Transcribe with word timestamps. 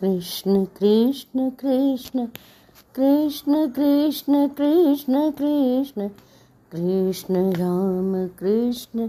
कृष्ण 0.00 0.64
कृष्ण 0.64 1.50
कृष्ण 1.50 2.26
कृष्ण 2.94 3.68
कृष्ण 3.68 4.48
कृष्ण 4.48 5.30
कृष्ण 5.30 6.08
कृष्ण 6.72 7.52
राम 7.52 8.28
कृष्ण 8.28 9.06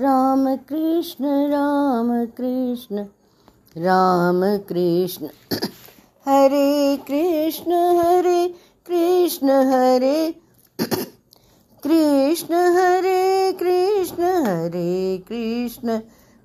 राम 0.00 0.56
कृष्ण 0.56 1.24
राम 1.50 2.26
कृष्ण 2.26 3.04
राम, 3.76 4.40
कृष्ण। 4.56 5.26
हरे 6.28 6.96
कृष्ण 6.96 7.72
हरे 7.72 8.48
कृष्ण 8.86 9.50
हरे 9.50 10.32
कृष्ण 11.82 12.54
हरे 12.54 13.52
कृष्ण 13.52 14.22
हरे 14.22 15.18
कृष्ण। 15.28 16.00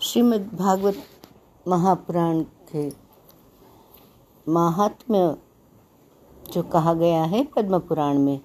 श्रीमद् 0.00 0.54
भागवत 0.54 1.02
महापुराण 1.66 2.42
के 2.72 2.88
महात्म्य 4.46 5.36
जो 6.52 6.62
कहा 6.62 6.94
गया 6.94 7.22
है 7.24 7.42
पद्म 7.56 7.78
पुराण 7.78 8.18
में, 8.18 8.40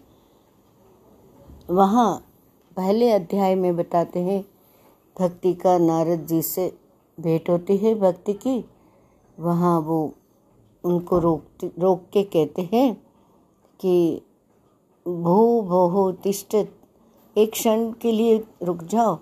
वहाँ 1.70 2.16
पहले 2.78 3.12
अध्याय 3.12 3.56
में 3.56 3.76
बताते 3.76 4.20
हैं, 4.20 4.42
भक्ति 5.16 5.54
का 5.54 5.78
नारद 5.78 6.26
जी 6.28 6.42
से 6.42 6.72
भेंट 7.18 7.50
होती 7.50 7.78
है 7.78 7.96
भक्ति 7.96 8.34
की, 8.34 8.64
वहाँ 9.38 9.80
वो 9.80 10.14
उनको 10.84 11.20
रोक 11.20 11.72
रोक 11.80 12.06
के 12.14 12.24
कहते 12.24 12.70
हैं 12.74 12.94
कि 13.80 14.22
भू 15.08 15.62
भो 15.62 16.12
तिष्ठ 16.24 16.56
एक 16.56 17.52
क्षण 17.52 17.92
के 18.02 18.12
लिए 18.12 18.38
रुक 18.64 18.84
जाओ। 18.84 19.18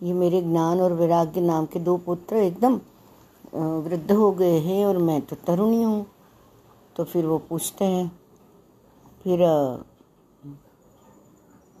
ये 0.00 0.12
मेरे 0.12 0.40
ज्ञान 0.42 0.80
और 0.80 0.92
वैराग्य 0.92 1.40
नाम 1.40 1.66
के 1.66 1.80
दो 1.80 1.96
पुत्र 1.96 2.36
एकदम 2.36 2.80
वृद्ध 3.54 4.12
हो 4.12 4.30
गए 4.32 4.58
हैं 4.60 4.84
और 4.86 4.98
मैं 4.98 5.20
तो 5.22 5.36
तरुणी 5.46 5.82
हूँ। 5.82 6.06
तो 6.96 7.04
फिर 7.04 7.26
वो 7.26 7.38
पूछते 7.48 7.84
हैं, 7.84 8.08
फिर 9.22 9.42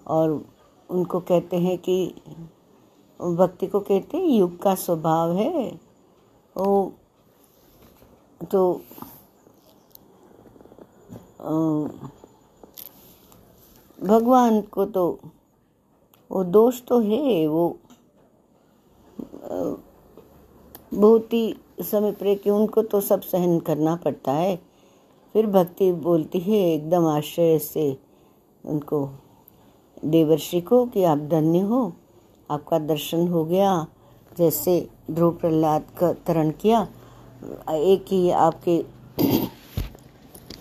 और 0.06 0.40
उनको 0.90 1.20
कहते 1.20 1.56
हैं 1.56 1.76
कि, 1.78 2.14
भक्ति 3.20 3.66
को 3.66 3.80
कहते 3.80 4.16
हैं, 4.16 4.26
युग 4.26 4.58
का 4.62 4.74
स्वभाव 4.76 5.36
है। 5.36 5.68
वो 6.56 6.92
तो 8.42 8.80
भगवान 13.98 14.60
को 14.62 14.84
तो 14.86 15.18
वो 16.30 16.42
दोष 16.44 16.80
तो 16.88 16.98
है, 17.00 17.46
वो 17.46 17.78
बहुत 20.94 21.32
ही 21.32 21.54
समय 21.80 22.12
पर 22.12 22.34
कि 22.34 22.50
उनको 22.50 22.82
तो 22.82 23.00
सब 23.00 23.20
सहन 23.22 23.58
करना 23.60 23.94
पड़ता 23.96 24.32
है। 24.32 24.56
फिर 25.34 25.46
भक्ति 25.46 25.92
बोलती 25.92 26.38
है 26.40 26.58
एकदम 26.74 27.06
आश्चर्य 27.06 27.58
से 27.58 27.96
उनको 28.64 29.08
देवर्षि 30.04 30.60
को 30.60 30.84
कि 30.86 31.04
आप 31.04 31.18
धन्य 31.30 31.60
हो, 31.60 31.92
आपका 32.50 32.78
दर्शन 32.78 33.26
हो 33.28 33.44
गया, 33.44 33.86
जैसे 34.38 34.88
ध्रुव 35.10 35.32
प्रहलाद 35.32 35.86
का 36.00 36.12
तरण 36.26 36.50
किया। 36.60 36.86
एक 37.70 38.04
ही 38.08 38.30
आपके 38.30 38.76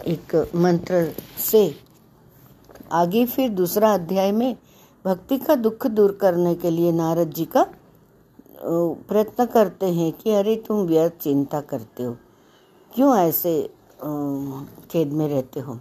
एक 0.07 0.35
मंत्र 0.55 1.13
से 1.41 1.67
आगे 2.91 3.25
फिर 3.25 3.49
दूसरा 3.49 3.93
अध्याय 3.93 4.31
में 4.31 4.55
भक्ति 5.05 5.37
का 5.37 5.55
दुख 5.55 5.87
दूर 5.87 6.11
करने 6.21 6.53
के 6.55 6.69
लिए 6.71 6.91
नारद 6.91 7.33
जी 7.33 7.45
का 7.47 7.65
प्रयत्न 8.63 9.45
करते 9.45 9.85
हैं 9.85 10.11
कि 10.13 10.31
अरे 10.31 10.55
तुम 10.67 10.85
व्यर्थ 10.87 11.13
चिंता 11.13 11.61
करते 11.61 12.03
हो। 12.03 12.15
क्यों 12.91 13.15
ऐसे 13.17 13.61
खेद 14.91 15.13
में 15.13 15.27
रहते 15.27 15.59
हो? 15.59 15.79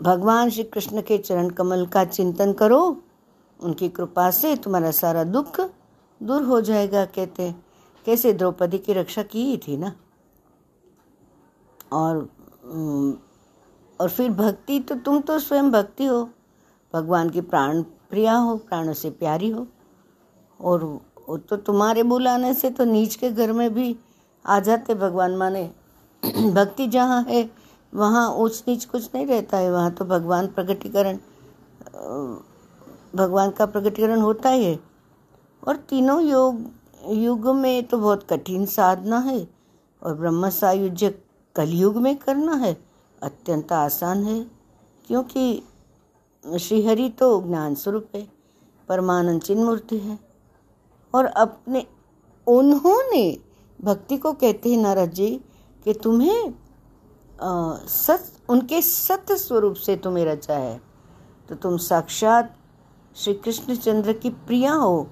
भगवान 0.00 0.50
श्री 0.50 0.64
कृष्ण 0.64 1.02
के 1.02 1.18
चरण 1.18 1.48
कमल 1.50 1.86
का 1.86 2.04
चिंतन 2.04 2.52
करो, 2.52 2.80
उनकी 3.60 3.88
कृपा 3.88 4.30
से 4.30 4.54
तुम्हारा 4.56 4.90
सारा 4.90 5.24
दुख 5.24 5.60
दूर 6.20 6.42
हो 6.42 6.60
जाएगा, 6.60 7.04
कहते 7.04 7.54
कैसे 8.06 8.32
द्रौपदी 8.32 8.78
की 8.78 8.92
रक्षा 8.92 9.22
की 9.22 9.56
थी 9.58 9.76
ना? 9.76 9.92
और 11.92 12.28
और 14.00 14.08
फिर 14.08 14.30
भक्ति 14.30 14.80
तो 14.80 14.94
तुम 14.94 15.20
तो 15.20 15.38
स्वयं 15.38 15.70
भक्ति 15.70 16.06
हो। 16.06 16.30
भगवान 16.94 17.30
की 17.30 17.40
प्राण 17.40 17.82
प्रिया 17.82 18.34
हो, 18.34 18.56
प्राणों 18.56 18.92
से 18.92 19.10
प्यारी 19.10 19.50
हो। 19.50 19.66
और 20.60 20.84
वो 20.84 21.36
तो 21.38 21.56
तुम्हारे 21.56 22.02
बुलाने 22.02 22.54
से 22.54 22.70
तो 22.70 22.84
नीच 22.84 23.14
के 23.14 23.30
घर 23.30 23.52
में 23.52 23.74
भी 23.74 23.96
आ 24.46 24.60
जाते 24.60 24.94
भगवान 24.94 25.36
माने। 25.36 25.70
भक्ति 26.50 26.86
जहाँ 26.86 27.22
है, 27.28 27.50
वहाँ 27.94 28.28
ऊंच 28.30 28.64
नीच 28.68 28.84
कुछ 28.84 29.10
नहीं 29.14 29.26
रहता 29.26 29.56
है। 29.56 29.72
वहाँ 29.72 29.90
तो 29.90 30.04
भगवान 30.04 30.46
प्रकटीकरण, 30.46 31.16
भगवान 33.16 33.50
का 33.50 33.66
प्रकटीकरण 33.66 34.20
होता 34.20 34.48
ही 34.48 34.64
है। 34.64 34.78
और 35.68 35.76
तीनों 35.76 36.20
योग, 36.22 36.60
युग 37.08 37.46
में 37.46 37.86
तो 37.86 37.98
बहुत 37.98 38.26
कठिन 38.30 38.66
साधना 38.66 39.18
है। 39.18 39.48
और 40.02 40.14
ब्रह्म 40.14 40.48
सायुज्य 40.50 41.22
कलयुग 41.56 41.96
में 41.96 42.16
करना 42.16 42.54
है। 42.54 42.89
अत्यंत 43.22 43.72
आसान 43.72 44.24
है, 44.24 44.40
क्योंकि 45.08 45.62
श्रीहरि 46.44 47.08
तो 47.10 47.40
ज्ञान 47.42 47.74
स्वरूप 47.74 48.06
है, 48.14 48.26
परमानंद 48.88 49.42
चिन्ह 49.42 49.64
मूर्ति 49.64 49.98
है। 49.98 50.18
और 51.14 51.24
अपने, 51.24 51.86
उन्होंने 52.46 53.38
भक्ति 53.80 54.16
को 54.16 54.32
कहते 54.32 54.70
हैं 54.70 54.78
नारद 54.78 55.10
जी, 55.12 55.30
कि 55.86 55.94
तुम्हें 55.94 56.54
सत, 57.88 58.32
उनके 58.48 58.80
सत्य 58.82 59.36
स्वरूप 59.36 59.74
से 59.76 59.96
तुम्हें 59.96 60.24
रचा 60.24 60.56
है। 60.56 60.80
तो 61.48 61.54
तुम 61.54 61.76
साक्षात 61.78 62.56
श्री 63.16 63.34
कृष्ण 63.34 63.76
चंद्र 63.76 64.12
की 64.12 64.30
प्रिया 64.30 64.72
हो 64.72 65.06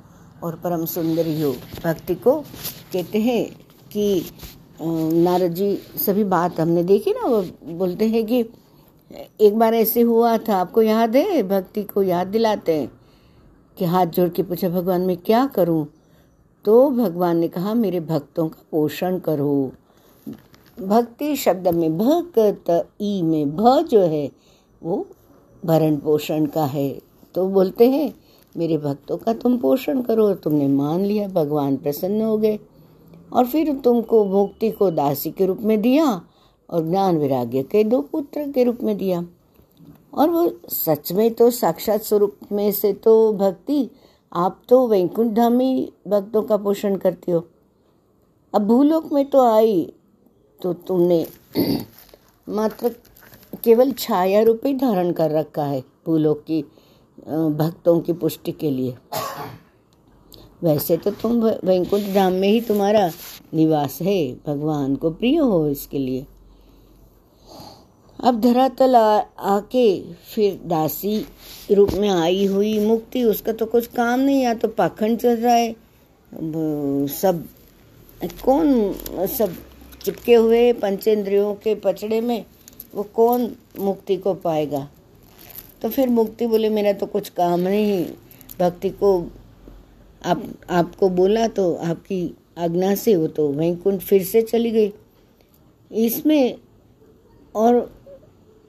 और 0.44 0.56
परम 0.56 0.84
सुंदरी 0.86 1.40
हो। 1.42 1.52
भक्ति 1.84 2.14
को 2.14 2.40
कहते 2.92 3.20
हैं 3.20 3.44
कि 3.92 4.24
नारद 4.80 5.52
जी 5.52 5.74
सभी 5.96 6.24
बात 6.24 6.60
हमने 6.60 6.82
देखी 6.82 7.10
ना, 7.10 7.26
वो 7.26 7.42
बोलते 7.66 8.08
हैं 8.08 8.26
कि 8.26 8.44
एक 9.40 9.58
बार 9.58 9.74
ऐसे 9.74 10.00
हुआ 10.00 10.36
था, 10.38 10.56
आपको 10.56 10.82
याद 10.82 11.16
है? 11.16 11.42
भक्ति 11.42 11.82
को 11.82 12.02
याद 12.02 12.26
दिलाते 12.26 12.74
हैं 12.74 12.90
कि 13.78 13.84
हाथ 13.84 14.06
जोड़ 14.06 14.28
के 14.28 14.42
पूछा, 14.42 14.68
भगवान, 14.68 15.00
मैं 15.00 15.16
क्या 15.16 15.46
करूँ? 15.46 15.86
तो 16.64 16.90
भगवान 16.90 17.36
ने 17.36 17.48
कहा, 17.48 17.74
मेरे 17.74 18.00
भक्तों 18.00 18.48
का 18.48 18.62
पोषण 18.70 19.18
करो। 19.18 19.72
भक्ति 20.80 21.36
शब्द 21.36 21.68
में 21.68 21.98
भक्त 21.98 22.88
ई 23.00 23.22
में 23.22 23.56
भ 23.56 23.82
जो 23.82 24.00
है, 24.00 24.30
वो 24.82 25.06
भरण 25.64 25.96
पोषण 25.96 26.46
का 26.46 26.64
है। 26.64 27.00
तो 27.34 27.48
बोलते 27.48 27.90
हैं, 27.90 28.14
मेरे 28.56 28.78
भक्तों 28.78 29.16
का 29.16 29.32
तुम 29.32 29.56
पोषण 29.58 30.02
करो। 30.02 30.34
तुमने 30.34 30.68
मान 30.68 31.04
लिया, 31.04 31.28
भगवान 31.28 31.76
प्रसन्न 31.76 32.22
हो 32.22 32.38
गए। 32.38 32.58
और 33.32 33.46
फिर 33.46 33.72
तुमको 33.74 34.24
मुक्ति 34.24 34.70
को 34.70 34.90
दासी 34.90 35.30
के 35.30 35.46
रूप 35.46 35.60
में 35.60 35.80
दिया 35.82 36.04
और 36.68 36.88
ज्ञान 36.88 37.18
विराग्य 37.18 37.62
के 37.62 37.84
दो 37.84 38.00
पुत्र 38.02 38.50
के 38.52 38.64
रूप 38.64 38.82
में 38.82 38.96
दिया। 38.98 39.24
और 40.14 40.30
वो 40.30 40.48
सच 40.68 41.12
में 41.12 41.30
तो 41.34 41.50
साक्षात 41.50 42.02
स्वरूप 42.02 42.36
में 42.52 42.70
से 42.72 42.92
तो 42.92 43.32
भक्ति, 43.32 43.90
आप 44.32 44.60
तो 44.68 44.86
वैकुंठ 44.88 45.32
धामी 45.34 45.92
भक्तों 46.08 46.42
का 46.42 46.56
पोषण 46.56 46.96
करती 46.96 47.32
हो। 47.32 47.44
अब 48.54 48.66
भूलोक 48.66 49.12
में 49.12 49.24
तो 49.30 49.40
आई 49.46 49.92
तो 50.60 50.72
तुमने 50.72 51.26
मात्र 52.48 52.94
केवल 53.64 53.92
छाया 53.92 54.42
रूप 54.42 54.60
ही 54.66 54.74
धारण 54.74 55.12
कर 55.12 55.30
रखा 55.30 55.64
है 55.64 55.80
भूलोक 56.06 56.42
की 56.42 56.62
भक्तों 57.28 57.98
की 58.00 58.12
पुष्टि 58.12 58.52
के 58.52 58.70
लिए। 58.70 58.96
वैसे 60.62 60.96
तो 60.96 61.10
तुम 61.12 61.42
वैकुंठ 61.42 62.02
धाम 62.14 62.32
में 62.32 62.48
ही 62.48 62.60
तुम्हारा 62.60 63.10
निवास 63.54 63.98
है। 64.02 64.32
भगवान 64.46 64.96
को 64.96 65.10
प्रिय 65.10 65.36
हो 65.36 65.66
इसके 65.68 65.98
लिए। 65.98 66.26
अब 68.18 68.40
धरातल 68.40 68.96
आके 68.96 70.00
फिर 70.34 70.60
दासी 70.66 71.18
रूप 71.72 71.92
में 71.92 72.08
आई 72.08 72.44
हुई 72.46 72.78
मुक्ति, 72.78 73.22
उसका 73.24 73.52
तो 73.52 73.66
कुछ 73.66 73.86
काम 73.86 74.20
नहीं, 74.20 74.42
या 74.42 74.54
तो 74.54 74.68
पाखंड 74.68 75.18
चल 75.18 75.36
रहा 75.36 75.54
है। 75.54 75.72
सब, 77.08 77.44
कौन 78.44 78.92
सब 79.28 79.54
चिपके 80.02 80.34
हुए 80.34 80.72
पंचेंद्रियों 80.72 81.54
के 81.54 81.74
पचड़े 81.74 82.20
में, 82.20 82.44
वो 82.94 83.02
कौन 83.14 83.50
मुक्ति 83.78 84.16
को 84.16 84.34
पाएगा? 84.34 84.88
तो 85.82 85.88
फिर 85.88 86.08
मुक्ति 86.08 86.46
बोले, 86.46 86.68
मेरा 86.68 86.92
तो 86.92 87.06
कुछ 87.06 87.28
काम 87.28 87.60
नहीं। 87.60 88.04
भक्ति 88.60 88.90
को 88.90 89.20
आप, 90.24 90.42
आपको 90.70 91.08
बोला 91.08 91.46
तो 91.48 91.72
आपकी 91.74 92.34
आज्ञा 92.58 92.94
से 92.94 93.14
वो 93.16 93.26
तो 93.26 93.48
वैकुंठ 93.48 94.00
फिर 94.00 94.24
से 94.24 94.42
चली 94.42 94.70
गई। 94.70 94.92
इसमें 95.90 96.54
और 97.54 97.90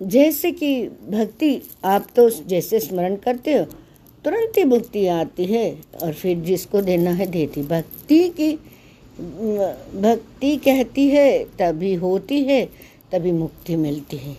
जैसे 0.01 0.51
कि 0.51 0.83
भक्ति, 1.09 1.61
आप 1.85 2.07
तो 2.15 2.29
जैसे 2.29 2.79
स्मरण 2.79 3.15
करते 3.15 3.53
हो, 3.53 3.63
तुरंत 4.25 4.57
ही 4.57 4.63
मुक्ति 4.63 5.05
आती 5.07 5.45
है 5.45 5.71
और 6.01 6.13
फिर 6.13 6.39
जिसको 6.39 6.81
देना 6.81 7.11
है 7.11 7.25
देती। 7.25 7.61
भक्ति 7.63 8.27
की, 8.29 8.51
भक्ति 9.95 10.55
कहती 10.57 11.07
है 11.09 11.43
तभी 11.59 11.93
होती 11.95 12.41
है, 12.43 12.65
तभी 13.11 13.31
मुक्ति 13.31 13.75
मिलती 13.75 14.17
है। 14.17 14.35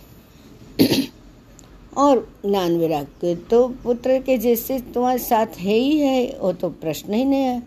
और 1.97 2.19
ज्ञान 2.45 2.77
विराग 2.77 3.37
तो 3.49 3.67
पुत्र 3.83 4.19
के 4.21 4.37
जैसे 4.37 4.79
तुम्हारे 4.93 5.19
साथ 5.19 5.47
है 5.47 5.73
ही 5.73 5.97
है, 5.97 6.37
वो 6.41 6.53
तो 6.53 6.69
प्रश्न 6.69 7.13
ही 7.13 7.25
नहीं 7.25 7.41
है। 7.41 7.63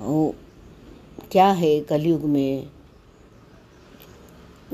वो 0.00 0.34
क्या 1.32 1.50
है 1.50 1.80
कलयुग 1.80 2.22
में? 2.22 2.68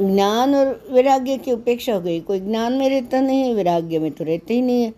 ज्ञान 0.00 0.55
और 0.55 0.88
वैराग्य 0.91 1.37
की 1.38 1.53
उपेक्षा 1.53 1.94
हो 1.94 2.00
गई। 2.00 2.21
कोई 2.21 2.41
ज्ञान 2.41 2.73
में 2.73 2.88
रहता 2.91 3.21
नहीं 3.21 3.43
है, 3.43 3.55
वैराग्य 3.55 3.99
में 3.99 4.11
तो 4.12 4.25
रहते 4.25 4.55
ही 4.55 4.61
नहीं 4.62 4.82
है। 4.82 4.94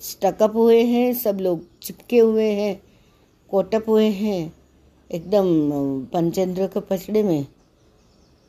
स्टकअप 0.00 0.56
हुए 0.56 0.82
हैं, 0.82 1.12
सब 1.14 1.40
लोग 1.40 1.62
चिपके 1.82 2.18
हुए 2.18 2.50
हैं 2.52 2.80
कोटअप 3.50 3.88
हुए 3.88 4.06
हैं, 4.06 4.52
एकदम 5.10 5.46
पंचेंद्र 6.04 6.66
के 6.66 6.80
पचड़े 6.80 7.22
में। 7.22 7.46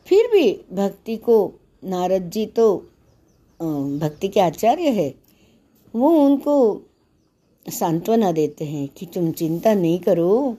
फिर 0.07 0.27
भी 0.27 0.51
भक्ति 0.73 1.15
को, 1.17 1.53
नारद 1.83 2.29
जी 2.29 2.45
तो 2.45 2.88
भक्ति 3.59 4.27
के 4.27 4.39
आचार्य 4.39 4.89
है, 4.91 5.13
वो 5.93 6.09
उनको 6.19 6.81
सांत्वना 7.65 8.31
देते 8.31 8.65
हैं 8.65 8.87
कि 8.87 9.05
तुम 9.05 9.31
चिंता 9.31 9.73
नहीं 9.73 9.99
करो। 9.99 10.57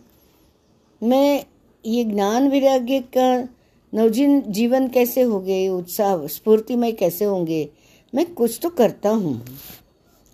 मैं 1.03 1.45
ये 1.85 2.05
ज्ञान 2.05 2.49
विराग्य 2.51 3.01
का 3.17 3.49
नवजीन 3.93 4.41
जीवन 4.49 4.89
कैसे 4.89 5.23
हो 5.23 5.41
गए 5.41 5.69
उत्साह, 5.69 6.27
स्फूर्तिमय 6.27 6.93
कैसे 6.93 7.25
होंगे, 7.25 7.69
मैं 8.13 8.33
कुछ 8.35 8.59
तो 8.63 8.69
करता 8.71 9.11
हूँ। 9.11 9.41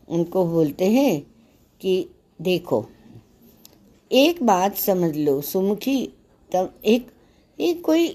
उनको 0.09 0.45
बोलते 0.45 0.91
हैं 0.91 1.21
कि 1.81 2.09
देखो, 2.41 2.85
एक 4.11 4.43
बात 4.43 4.77
समझ 4.77 5.17
लो, 5.17 5.41
सुमुखी, 5.41 6.07
तब 6.51 6.75
एक 6.85 7.11
एक 7.59 7.85
कोई 7.85 8.09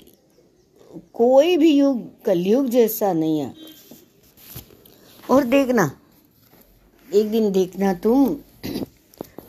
कोई 1.13 1.57
भी 1.57 1.71
युग, 1.71 2.01
कलयुग 2.23 2.67
जैसा 2.67 3.11
नहीं 3.13 3.39
है। 3.39 3.53
और 5.31 5.43
देखना। 5.43 5.91
एक 7.13 7.31
दिन 7.31 7.51
देखना 7.51 7.93
तुम। 7.93 8.35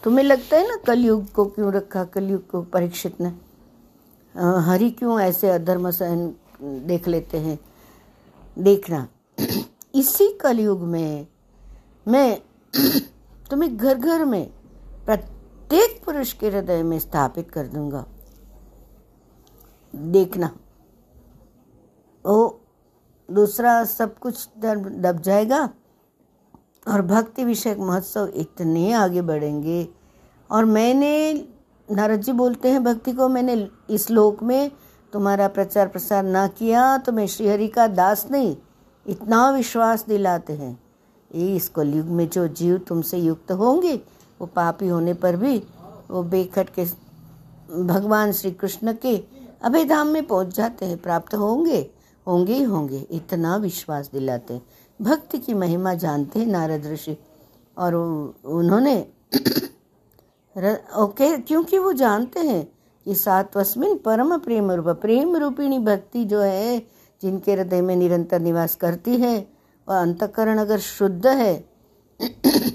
तुम्हें 0.05 0.25
लगता 0.25 0.57
है 0.57 0.69
ना 0.69 0.77
कलयुग 0.77 1.33
को 1.33 1.45
क्यों 1.45 1.73
रखा, 1.73 2.05
कलयुग 2.05 2.51
को 2.51 2.63
परीक्षित 2.63 3.21
ने? 3.21 3.29
हरि 4.61 4.91
क्यों 4.91 5.21
ऐसे 5.21 5.51
अधर्म 5.51 5.91
सहन 5.91 6.35
देख 6.63 7.09
लेते 7.09 7.39
हैं? 7.39 7.59
देखना। 8.59 9.09
इसी 9.95 10.39
कलयुग 10.41 10.81
में 10.81 11.27
मैं 12.09 12.43
तुम्हें 13.51 13.77
घर 13.77 13.99
घर 13.99 14.25
में 14.25 14.51
प्रत्येक 15.07 16.03
पुरुष 16.05 16.33
के 16.33 16.49
हृदय 16.49 16.83
में 16.83 16.99
स्थापित 16.99 17.51
कर 17.51 17.67
दूँगा। 17.67 18.07
देखना। 19.97 20.57
ओ 22.27 22.51
दूसरा 23.33 23.83
सब 23.85 24.19
कुछ 24.19 24.49
दब 24.59 24.89
दब 25.03 25.21
जाएगा 25.21 25.69
और 26.87 27.03
भक्ति 27.03 27.45
विषयक 27.45 27.79
महोत्सव 27.79 28.33
इतने 28.35 28.93
आगे 28.93 29.23
बढ़ेंगे। 29.23 29.87
और 30.51 30.65
मैंने, 30.65 31.47
नारद 31.89 32.21
जी 32.21 32.33
बोलते 32.33 32.71
हैं 32.71 32.83
भक्ति 32.85 33.13
को, 33.13 33.29
मैंने 33.29 33.69
इस 33.91 34.11
लोक 34.11 34.43
में 34.43 34.71
तुम्हारा 35.13 35.49
प्रचार 35.49 35.89
प्रसार 35.89 36.23
ना 36.25 36.47
किया 36.49 36.97
तो 36.99 37.13
मैं 37.13 37.27
श्रीहरि 37.27 37.69
का 37.69 37.87
दास 37.89 38.27
नहीं, 38.31 38.57
इतना 39.07 39.51
विश्वास 39.51 40.05
दिलाते 40.09 40.53
हैं। 40.53 40.79
ये 41.31 41.55
इस 41.57 41.69
कलयुग 41.69 42.07
में 42.07 42.29
जो 42.29 42.47
जीव 42.49 42.79
तुमसे 42.79 43.19
युक्त 43.19 43.53
होंगे, 43.53 43.95
वो 44.41 44.47
पापी 44.47 44.89
होने 44.89 45.15
पर 45.15 45.37
भी, 45.37 45.57
वो 46.11 46.23
बेखट 46.23 46.71
के 46.71 46.85
भगवान 47.85 48.33
श्री 48.33 48.51
कृष्ण 48.53 48.93
के 49.03 49.17
अभय 49.65 49.85
धाम 49.85 50.07
में 50.07 50.27
पहुँच 50.27 50.55
जाते 50.57 50.87
हैं, 50.87 50.97
प्राप्त 50.99 51.35
होंगे। 51.35 51.83
होंगे 52.27 52.55
ही 52.55 52.63
होंगे, 52.63 53.07
इतना 53.11 53.57
विश्वास 53.57 54.11
दिलाते 54.13 54.61
भक्ति 55.01 55.39
की 55.39 55.55
महिमा 55.55 55.95
जानते 55.95 56.39
हैं 56.39 56.47
नारद 56.47 56.87
ऋषि, 56.87 57.17
और 57.77 57.95
उन्होंने 57.95 58.95
ओके, 60.99 61.37
क्योंकि 61.39 61.79
वो 61.79 61.93
जानते 61.93 62.41
हैं 62.41 62.65
कि 63.07 63.15
सात्वस्मिन 63.15 63.97
परम 63.99 64.37
प्रेम 64.39 64.71
रूप, 64.71 64.89
प्रेम 65.01 65.37
रूपिणी 65.37 65.79
भक्ति 65.79 66.25
जो 66.25 66.41
है, 66.41 66.79
जिनके 67.23 67.53
हृदय 67.53 67.81
में 67.81 67.95
निरंतर 67.97 68.41
निवास 68.41 68.75
करती 68.75 69.17
है 69.17 69.37
और 69.87 69.97
अंतकरण 69.97 70.59
अगर 70.59 70.79
शुद्ध 70.79 71.27
है 71.27 71.55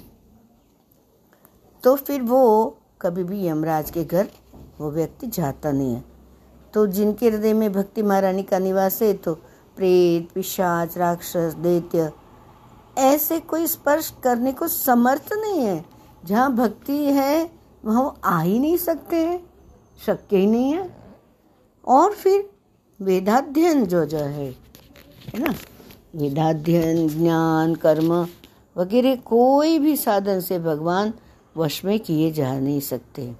तो 1.83 1.95
फिर 1.95 2.21
वो 2.21 2.77
कभी 3.01 3.23
भी 3.23 3.45
यमराज 3.47 3.89
के 3.91 4.03
घर 4.03 4.27
वो 4.79 4.91
व्यक्ति 4.91 5.27
जाता 5.27 5.71
नहीं 5.71 5.93
है। 5.93 6.03
तो 6.77 6.87
जिनके 6.87 7.29
हृदय 7.29 7.53
में 7.53 7.73
भक्ति 7.73 8.01
महारानी 8.01 8.43
का 8.43 8.59
निवास 8.59 9.01
है 9.01 9.13
तो 9.13 9.33
प्रेत, 9.75 10.31
पिशाच, 10.31 10.97
राक्षस, 10.97 11.55
दैत्य, 11.57 12.11
ऐसे 12.97 13.39
कोई 13.39 13.67
स्पर्श 13.67 14.13
करने 14.23 14.51
को 14.51 14.67
समर्थ 14.67 15.33
नहीं 15.33 15.61
है। 15.61 15.85
जहाँ 16.25 16.55
भक्ति 16.55 16.97
है, 16.97 17.49
वहाँ 17.85 18.19
आ 18.23 18.41
ही 18.41 18.59
नहीं 18.59 18.77
सकते 18.77 19.15
हैं, 19.15 19.49
शक्य 20.05 20.37
ही 20.37 20.45
नहीं 20.45 20.73
है। 20.73 20.97
और 21.87 22.13
फिर 22.13 22.49
वेदाध्ययन 23.01 23.85
जो 23.85 24.05
जो 24.05 24.17
है 24.17 24.49
है 25.27 25.39
ना? 25.39 25.53
वेदाध्ययन, 26.15 27.07
ज्ञान, 27.07 27.75
कर्म 27.75 28.27
वगैरह 28.77 29.15
कोई 29.15 29.79
भी 29.79 29.95
साधन 29.95 30.39
से 30.39 30.59
भगवान 30.59 31.13
वश 31.57 31.85
में 31.85 31.99
किए 31.99 32.31
जा 32.31 32.59
नहीं 32.59 32.79
सकते। 32.79 33.35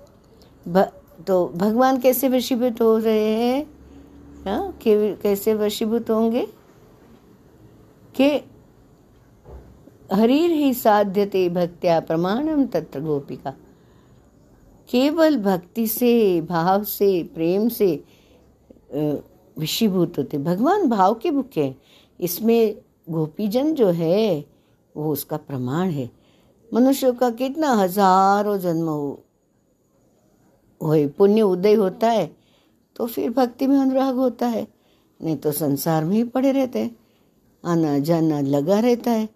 तो 1.19 1.45
भगवान 1.56 1.97
कैसे 2.00 2.30
वशीभूत 2.30 2.81
हो 2.81 2.97
रहे 2.97 3.33
हैं? 3.36 3.64
हाँ 4.45 4.80
कैसे 4.83 5.54
वशीभूत 5.54 6.09
होंगे? 6.09 6.45
कि 8.16 8.30
हरीर 10.14 10.52
ही 10.52 10.74
साध्यते 10.74 11.47
भक्त्या 11.50 12.00
प्रमाणम 12.00 12.66
तत्र 12.66 13.00
गोपिका। 13.00 13.54
केवल 14.90 15.38
भक्ति 15.38 15.88
से, 15.88 16.42
भाव 16.42 16.83
से, 16.83 17.24
प्रेम 17.24 17.68
से 17.69 18.04
विषीभूत 19.59 20.18
होते। 20.18 20.38
भगवान 20.38 20.88
भाव 20.90 21.14
के 21.14 21.31
भूखे 21.31 21.64
हैं। 21.64 21.76
इसमें 22.19 22.76
गोपीजन 23.09 23.74
जो 23.74 23.88
है, 23.88 24.45
वो 24.95 25.12
उसका 25.12 25.38
प्रमाण 25.38 25.90
है। 25.90 26.09
मनुष्य 26.71 27.12
का 27.12 27.30
कितना 27.30 27.74
हज़ारों 27.74 28.57
जन्म 28.57 28.90
पुण्य 30.81 31.42
उदय 31.42 31.74
होता 31.74 32.10
है 32.10 32.36
तो 32.96 33.07
फिर 33.07 33.30
भक्ति 33.30 33.68
में 33.68 33.78
अनुराग 33.78 34.16
होता 34.16 34.48
है, 34.48 34.68
नहीं 35.19 35.36
तो 35.38 35.52
संसार 35.52 36.06
में 36.06 36.16
ही 36.16 36.24
पड़े 36.24 36.52
रहते 36.52 36.80
हैं। 36.80 36.96
आना 37.64 37.98
जाना 38.00 38.40
लगा 38.42 38.80
रहता 38.80 39.12
है। 39.12 39.28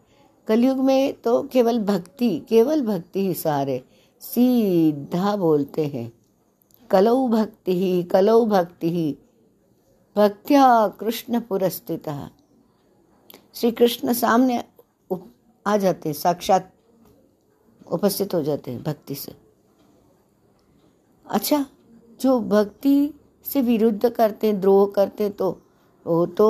कलयुग 0.48 0.78
में 0.78 1.14
तो 1.14 1.42
केवल 1.44 1.80
भक्ति 1.80 2.30
केवल 2.50 2.82
भक्ति 2.82 3.26
ही 3.28 3.34
सारे 3.34 3.84
सीधा 4.22 5.36
बोलते 5.36 5.86
हैं। 5.86 6.12
कलौ 6.90 7.28
भक्ति 7.28 7.78
ही, 7.80 8.04
कलौ 8.04 8.46
भक्ति 8.46 8.92
ही, 8.92 9.18
भक्त्या 10.16 10.88
कृष्ण 11.00 11.40
पुरस्थित। 11.40 12.10
श्री 13.54 13.72
कृष्ण 13.72 14.14
सामने 14.14 14.64
आ 15.66 15.78
जाते 15.78 16.14
साक्षात 16.14 16.72
उपस्थित 17.88 18.34
हो 18.34 18.42
जाते 18.44 18.72
हैं 18.72 18.84
भक्ति 18.84 19.16
से। 19.16 19.32
अच्छा 21.32 21.66
जो 22.20 22.40
भक्ति 22.40 23.14
से 23.46 23.62
विरुद्ध 23.62 24.10
करते 24.10 24.48
हैं, 24.48 24.60
द्रोह 24.62 24.86
करते 24.96 25.24
हैं 25.24 25.34
तो 25.34 25.50
वो 26.06 26.26
तो 26.28 26.48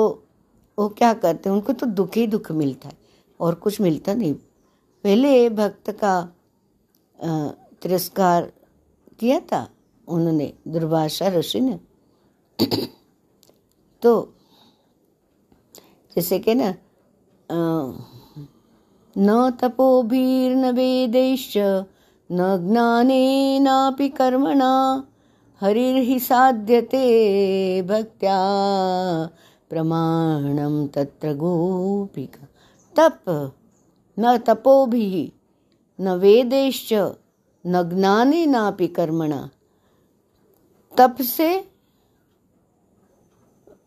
वो 0.78 0.88
क्या 0.88 1.12
करते 1.14 1.48
हैं? 1.48 1.56
उनको 1.56 1.72
तो 1.72 1.86
दुख 1.88 2.16
ही 2.16 2.26
दुख 2.26 2.50
मिलता 2.52 2.88
है 2.88 2.96
और 3.40 3.54
कुछ 3.54 3.80
मिलता 3.80 4.14
नहीं। 4.14 4.34
पहले 4.34 5.48
भक्त 5.50 5.90
का 6.02 6.20
तिरस्कार 7.82 8.52
किया 9.20 9.38
था 9.42 9.68
उन्होंने, 10.08 10.52
दुर्भाषा 10.68 11.28
ऋषि 11.28 11.60
ने। 11.60 11.78
तो 14.02 14.34
जैसे 16.16 16.38
कि 16.38 16.54
ना 16.54 16.74
न 19.16 19.50
तपोभिर्न 19.60 20.70
वेदैश्च 20.70 21.56
न 22.34 22.68
ज्ञानेनापि 22.70 24.08
कर्मणा 24.08 25.04
हरिर्हि 25.60 26.20
साध्यते 26.20 27.02
भक्त्या। 27.82 28.38
प्रमाणं 29.70 30.86
तत्र 30.86 31.32
गोपिका। 31.32 32.48
तप 32.96 33.52
न 34.18 34.38
तपोभिः 34.38 35.30
न 36.00 36.08
वेदैश्च 36.08 36.92
न 37.66 37.82
ज्ञानेनापि 37.82 38.86
कर्मणा। 38.86 39.50
तप 40.98 41.16
से 41.20 41.72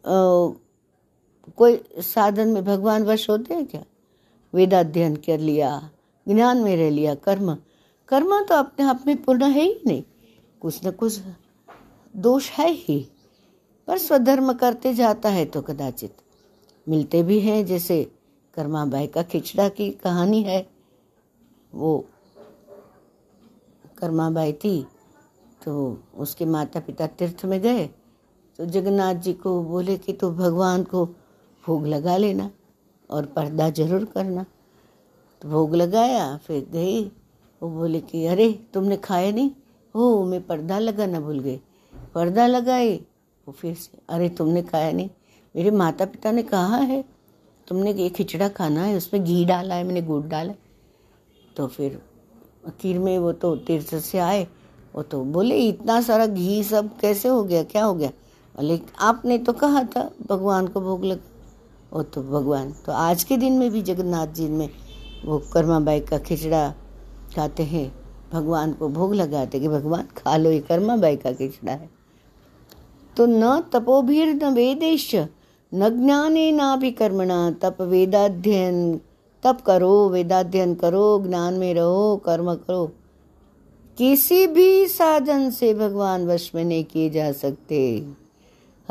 आ, 0.07 0.47
कोई 1.57 1.83
साधन 1.97 2.47
में 2.47 2.65
भगवान 2.65 3.03
वश 3.03 3.29
होते 3.29 3.53
हैं 3.53 3.65
क्या? 3.65 3.83
वेदाध्ययन 4.53 5.15
कर 5.15 5.39
लिया 5.39 5.89
ज्ञान 6.27 6.57
में 6.57 6.75
रह 6.77 6.89
लिया 6.89 7.15
कर्म। 7.15 7.57
कर्म 8.09 8.41
तो 8.45 8.55
अपने 8.55 8.85
आप 8.85 9.03
में 9.07 9.21
पूर्ण 9.23 9.43
है 9.43 9.61
ही 9.61 9.81
नहीं। 9.87 10.03
कुछ 10.61 10.85
न 10.85 10.91
कुछ 10.91 11.19
दोष 12.15 12.49
है 12.51 12.69
ही, 12.69 12.99
पर 13.87 13.97
स्वधर्म 13.97 14.53
करते 14.53 14.93
जाता 14.93 15.29
है 15.29 15.45
तो 15.45 15.61
कदाचित। 15.61 16.15
मिलते 16.87 17.21
भी 17.23 17.39
हैं, 17.39 17.65
जैसे 17.65 18.03
कर्माबाई 18.57 19.07
का 19.07 19.23
खिचड़ा 19.23 19.67
की 19.69 19.89
कहानी 19.93 20.41
है। 20.43 20.65
वो 21.71 21.97
कर्माबाई 23.97 24.53
थी 24.53 24.85
तो 25.61 25.73
उसके 26.15 26.45
माता 26.45 26.79
पिता 26.79 27.07
तीर्थ 27.09 27.45
में 27.45 27.59
गए। 27.61 27.85
तो 28.59 28.65
जगन्नाथ 28.65 29.15
जी 29.15 29.33
को 29.35 29.61
बोले 29.63 29.97
कि 29.97 30.13
तो 30.13 30.31
भगवान 30.33 30.83
को 30.83 31.05
भोग 31.63 31.85
लगा 31.87 32.17
लेना 32.17 32.49
और 33.09 33.25
पर्दा 33.25 33.69
ज़रूर 33.71 34.05
करना। 34.05 34.45
तो 35.41 35.49
भोग 35.49 35.75
लगाया, 35.75 36.35
फिर 36.37 36.67
गई। 36.71 37.11
वो 37.63 37.69
बोले 37.69 37.99
कि, 37.99 38.25
अरे, 38.25 38.59
तुमने 38.73 38.97
खाया 38.97 39.31
नहीं? 39.31 39.51
हो 39.95 40.25
मैं 40.25 40.47
पर्दा 40.47 40.79
लगाना 40.79 41.19
भूल 41.19 41.39
गई। 41.39 41.59
पर्दा 42.15 42.47
लगाए? 42.47 42.95
वो 43.47 43.51
फिर 43.51 43.75
से, 43.75 43.97
अरे, 44.09 44.29
तुमने 44.29 44.61
खाया 44.61 44.91
नहीं? 44.91 45.09
मेरे 45.55 45.71
माता 45.71 46.05
पिता 46.05 46.31
ने 46.31 46.43
कहा 46.43 46.77
है, 46.77 47.05
तुमने 47.67 47.93
ये 47.93 48.09
खिचड़ा 48.09 48.49
खाना 48.49 48.83
है, 48.83 48.95
उसमें 48.95 49.23
घी 49.23 49.45
डाला 49.45 49.75
है, 49.75 49.83
मैंने 49.83 50.01
गुड़ 50.01 50.25
डाला 50.25 50.53
तो 51.57 51.67
फिर 51.67 52.01
आखिर 52.67 52.99
में 52.99 53.17
वो 53.17 53.31
तो 53.31 53.55
तीर्थ 53.55 53.95
से 53.95 54.17
आए, 54.17 54.47
वो 54.95 55.03
तो 55.03 55.23
बोले, 55.23 55.57
इतना 55.57 56.01
सारा 56.01 56.25
घी 56.25 56.63
सब 56.63 56.97
कैसे 56.97 57.29
हो 57.29 57.43
गया, 57.43 57.63
क्या 57.63 57.85
हो 57.85 57.93
गया? 57.93 58.09
बोले, 58.09 58.79
आपने 58.99 59.37
तो 59.37 59.53
कहा 59.53 59.83
था, 59.83 60.11
भगवान 60.29 60.67
को 60.67 60.81
भोग 60.81 61.05
लगा। 61.05 61.31
वो 61.93 62.03
तो 62.03 62.23
भगवान 62.23 62.71
तो 62.71 62.91
आज 62.91 63.23
के 63.23 63.37
दिन 63.37 63.53
में 63.53 63.71
भी 63.71 63.81
जगन्नाथ 63.81 64.27
जी 64.27 64.47
में 64.47 64.69
वो 65.25 65.39
कर्माबाई 65.53 65.99
का 65.99 66.17
खिचड़ा 66.17 66.73
खाते 67.35 67.63
हैं। 67.63 67.95
भगवान 68.33 68.73
को 68.73 68.89
भोग 68.89 69.13
लगाते 69.13 69.59
कि 69.59 69.67
भगवान 69.67 70.01
खा 70.01 70.37
लो, 70.37 70.51
ये 70.51 70.59
कर्माबाई 70.59 71.15
का 71.15 71.31
खिचड़ा 71.31 71.71
है। 71.71 71.89
तो 73.17 73.25
न 73.25 73.61
तपोभीर 73.61 74.27
न 74.27 74.53
वेदेश 74.53 75.15
न 75.73 76.05
ज्ञाने 76.05 76.51
ना 76.51 76.75
भी 76.75 76.91
कर्मणा, 76.91 77.51
तप 77.51 77.81
वेदाध्ययन, 77.81 78.97
तप 79.43 79.61
करो, 79.65 80.09
वेदाध्ययन 80.09 80.75
करो, 80.75 81.23
ज्ञान 81.27 81.53
में 81.53 81.73
रहो, 81.73 82.21
कर्म 82.25 82.55
करो। 82.55 82.91
किसी 83.97 84.47
भी 84.47 84.87
साधन 84.87 85.49
से 85.49 85.73
भगवान 85.73 86.27
वश 86.27 86.51
में 86.55 86.65
नहीं 86.65 86.83
किए 86.83 87.09
जा 87.09 87.31
सकते। 87.31 88.07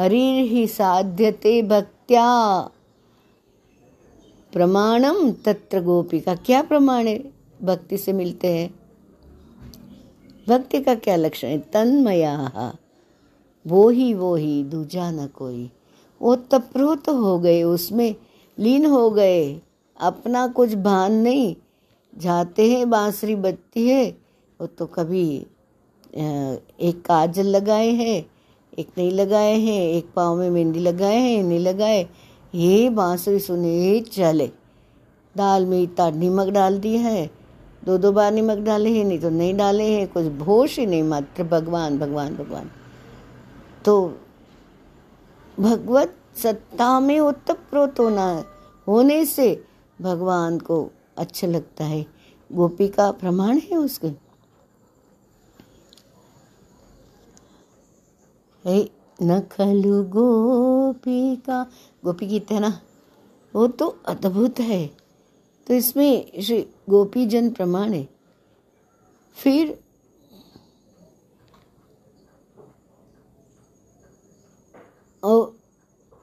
हरिर 0.01 0.45
ही 0.45 0.67
साध्यते 0.67 1.63
भक्त्या। 1.63 2.59
प्रमाणम 4.53 5.31
तत्र 5.31 5.83
गोपी 5.83 6.21
का 6.21 6.35
क्या 6.35 6.63
प्रमाण 6.63 7.07
है? 7.07 7.34
भक्ति 7.65 7.99
से 7.99 8.13
मिलते 8.13 8.49
हैं। 8.49 8.75
भक्ति 10.49 10.81
का 10.81 10.95
क्या 10.95 11.17
लक्षण 11.17 11.49
है? 11.49 11.59
तन्मया। 11.59 12.73
वो 13.67 13.89
ही 13.89 14.15
वो 14.15 14.35
ही 14.37 14.63
दूजा 14.65 15.11
न 15.11 15.27
कोई। 15.27 15.71
वो 16.23 16.37
तप्रोत 16.37 17.09
हो 17.09 17.39
गए, 17.39 17.63
उसमें 17.63 18.15
लीन 18.59 18.87
हो 18.87 19.11
गए। 19.11 19.61
अपना 20.01 20.47
कुछ 20.49 20.75
भान 20.75 21.13
नहीं। 21.13 21.57
जाते 22.19 22.71
हैं, 22.71 22.91
बांसुरी 22.91 23.35
बजती 23.35 23.89
है। 23.89 24.11
वो 24.61 24.67
तो 24.67 24.87
कभी 24.87 25.47
एक 26.81 27.03
काजल 27.07 27.47
लगाए 27.47 27.89
हैं, 27.89 28.27
एक 28.79 28.89
नहीं 28.99 29.11
लगाए 29.11 29.59
हैं, 29.59 29.83
एक 29.83 30.07
पाँव 30.17 30.37
में 30.37 30.51
मेहंदी 30.51 30.79
लगाए 30.79 31.17
हैं, 31.17 31.43
नहीं 31.43 31.59
लगाए। 31.59 32.07
ये 32.55 32.91
बांसुरी 32.91 33.39
सुने, 33.39 34.01
चले। 34.01 34.47
दाल 35.37 35.67
में 35.67 35.83
इतना 35.83 36.11
नमक 36.11 36.49
डाल 36.49 36.79
दिया 36.79 37.01
है। 37.01 37.44
दो 37.85 37.99
दो 37.99 38.13
बार 38.13 38.33
नमक 38.33 38.59
डाले 38.59 38.99
हैं, 38.99 39.05
नहीं 39.05 39.21
तो 39.21 39.31
नहीं 39.31 39.57
डाले 39.57 39.85
हैं, 39.85 40.09
कुछ 40.09 40.25
भोश 40.25 40.79
ही 40.79 40.87
नहीं 40.87 41.03
मात्र, 41.03 41.45
भगवान 41.45 41.99
भगवान 41.99 42.37
भगवान। 42.37 42.71
तो 43.85 44.19
भगवत 45.61 46.15
सत्ता 46.37 47.01
में 47.01 47.21
उत्तप्रोत 47.21 48.01
होना, 48.01 48.45
होने 48.89 49.25
से 49.25 49.65
भगवान 50.01 50.59
को 50.59 50.91
अच्छा 51.19 51.47
लगता 51.47 51.85
है। 51.85 52.07
गोपी 52.53 52.89
का 52.89 53.11
प्रमाण 53.13 53.59
है 53.59 53.77
उसके। 53.77 54.25
न 59.23 59.41
खलु 59.41 60.05
गोपी 60.05 61.37
का, 61.37 61.67
गोपी 62.05 62.27
गीत 62.27 62.51
है 62.51 62.61
ना? 62.61 62.81
वो 63.55 63.67
तो 63.67 63.87
अद्भुत 64.07 64.61
है। 64.61 65.04
तो 65.67 65.75
इसमें 65.75 66.43
श्री 66.43 66.61
गोपी 66.91 67.27
जन 67.27 67.51
प्रमाण 67.51 67.93
है। 67.93 68.09
फिर 69.37 69.79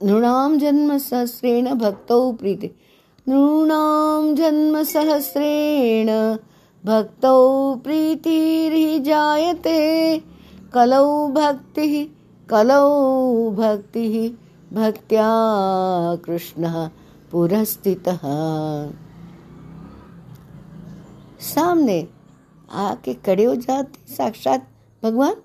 नृणाम 0.01 0.57
जन्म 0.59 0.97
सहस्रेण 0.97 1.73
भक्तौ 1.73 2.31
प्रीति। 2.31 2.69
नृणाम 3.27 4.33
जन्म 4.35 4.81
सहस्रेण 4.83 6.09
भक्तौ 6.83 7.75
प्रीतिर्हि 7.75 8.99
जायते 8.99 10.17
कलौ 10.73 11.27
भक्तिः 11.27 11.93
कलौ 12.49 13.51
भक्तिः, 13.51 14.15
भक्त्या 14.73 15.29
कृष्णः 16.25 16.89
पुरस्थितः। 17.31 18.23
सामने 21.41 22.07
आके 22.71 23.13
खड़े 23.13 23.43
हो 23.43 23.55
जाते 23.55 24.13
साक्षात 24.13 24.67
भगवान 25.03 25.35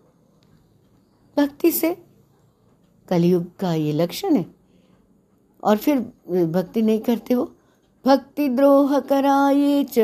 भक्ति 1.36 1.70
से। 1.70 1.96
कलयुग 3.08 3.56
का 3.56 3.74
ये 3.74 3.92
लक्षण 3.92 4.36
है। 4.36 4.46
और 5.64 5.76
फिर 5.76 5.98
भक्ति 6.46 6.82
नहीं 6.82 7.00
करते 7.00 7.34
हो 7.34 7.52
भक्ति 8.06 8.48
द्रोह 8.48 9.00
कराये 9.00 9.84
च, 9.84 9.98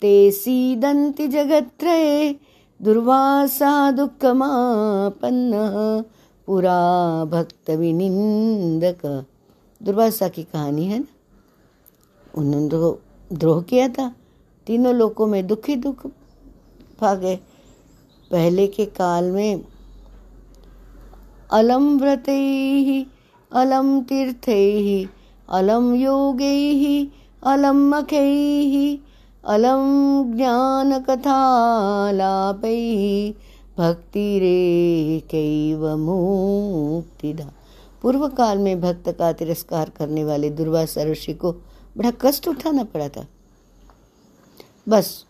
ते 0.00 0.30
सीदंति 0.30 1.28
जगत्रये 1.28 2.40
दुर्वासा 2.82 3.90
दुःखमापन्न, 3.90 5.52
पुरा 6.46 7.24
भक्त 7.24 7.70
विनिंदक 7.70 9.26
दुर्वासा 9.82 10.28
की 10.28 10.42
कहानी 10.42 10.84
है 10.84 10.98
ना? 10.98 11.06
उन्होंने 12.34 12.68
तो 12.68 13.02
द्रोह 13.32 13.62
किया 13.62 13.88
था। 13.88 14.14
तीनों 14.66 14.94
लोकों 14.94 15.26
में 15.26 15.46
दुखी 15.46 15.76
दुख 15.76 16.06
गए 17.02 17.36
पहले 18.30 18.66
के 18.66 18.86
काल 18.86 19.24
में 19.24 19.64
अलम 21.52 21.98
व्रतैः 21.98 23.04
अलम 23.52 24.00
तीर्थैः 24.00 25.08
अलम 25.48 25.94
योगैः 25.94 27.06
अलम 27.52 27.94
मखैः 27.94 28.98
अलम 29.44 30.36
ज्ञान 30.36 31.00
कथालापे 31.00 33.34
भक्ति 33.78 33.78
ज्ञानकथालापैः 33.78 33.78
भक्तिरेकैव 33.78 35.96
मुक्तिदा। 35.96 37.52
पूर्व 38.02 38.28
काल 38.28 38.58
में 38.58 38.80
भक्त 38.80 39.14
का 39.18 39.32
तिरस्कार 39.32 39.90
करने 39.90 40.24
वाले 40.24 40.50
दुर्वासा 40.50 41.02
ऋषि 41.02 41.34
को 41.34 41.56
बड़ा 41.96 42.10
कष्ट 42.10 42.48
उठाना 42.48 42.84
पड़ा 42.84 43.08
था। 43.08 43.26
बस 44.88 45.24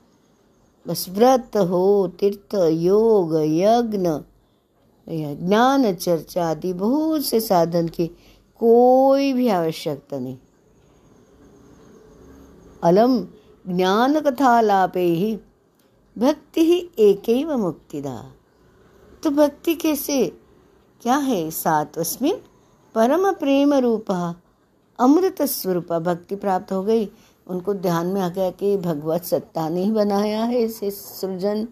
बस 0.88 1.06
व्रत 1.08 1.56
हो, 1.56 2.08
तीर्थ 2.20 2.54
योग, 2.68 3.34
यज्ञ 3.34 4.08
ज्ञान 5.46 5.94
चर्चा 5.94 6.50
आदि 6.50 6.72
बहुत 6.72 7.24
से 7.24 7.40
साधन 7.40 7.88
की 7.88 8.06
कोई 8.58 9.32
भी 9.32 9.48
आवश्यकता 9.48 10.18
नहीं। 10.18 10.38
अलम 12.82 13.28
ज्ञान 13.68 14.20
कथा 14.20 14.60
लापे 14.60 15.00
ही 15.00 15.38
भक्ति 16.18 16.60
ही 16.60 16.90
एक 16.98 17.46
मुक्तिदा। 17.58 18.32
तो 19.22 19.30
भक्ति 19.30 19.74
कैसे? 19.74 20.26
क्या 21.02 21.16
है 21.16 21.50
सात्वस्मिन? 21.50 22.36
परम 22.94 23.32
प्रेम 23.32 23.74
रूप 23.74 24.36
अमृत 25.00 25.42
स्वरूपा 25.42 25.98
भक्ति 25.98 26.36
प्राप्त 26.36 26.72
हो 26.72 26.82
गई। 26.82 27.06
उनको 27.46 27.74
ध्यान 27.74 28.06
में 28.06 28.20
आ 28.20 28.28
गया 28.28 28.50
कि 28.50 28.76
भगवत 28.76 29.24
सत्ता 29.24 29.68
ने 29.68 29.84
ही 29.84 29.90
बनाया 29.90 30.44
है 30.44 30.62
इसे 30.62 30.90
सृजन। 30.90 31.66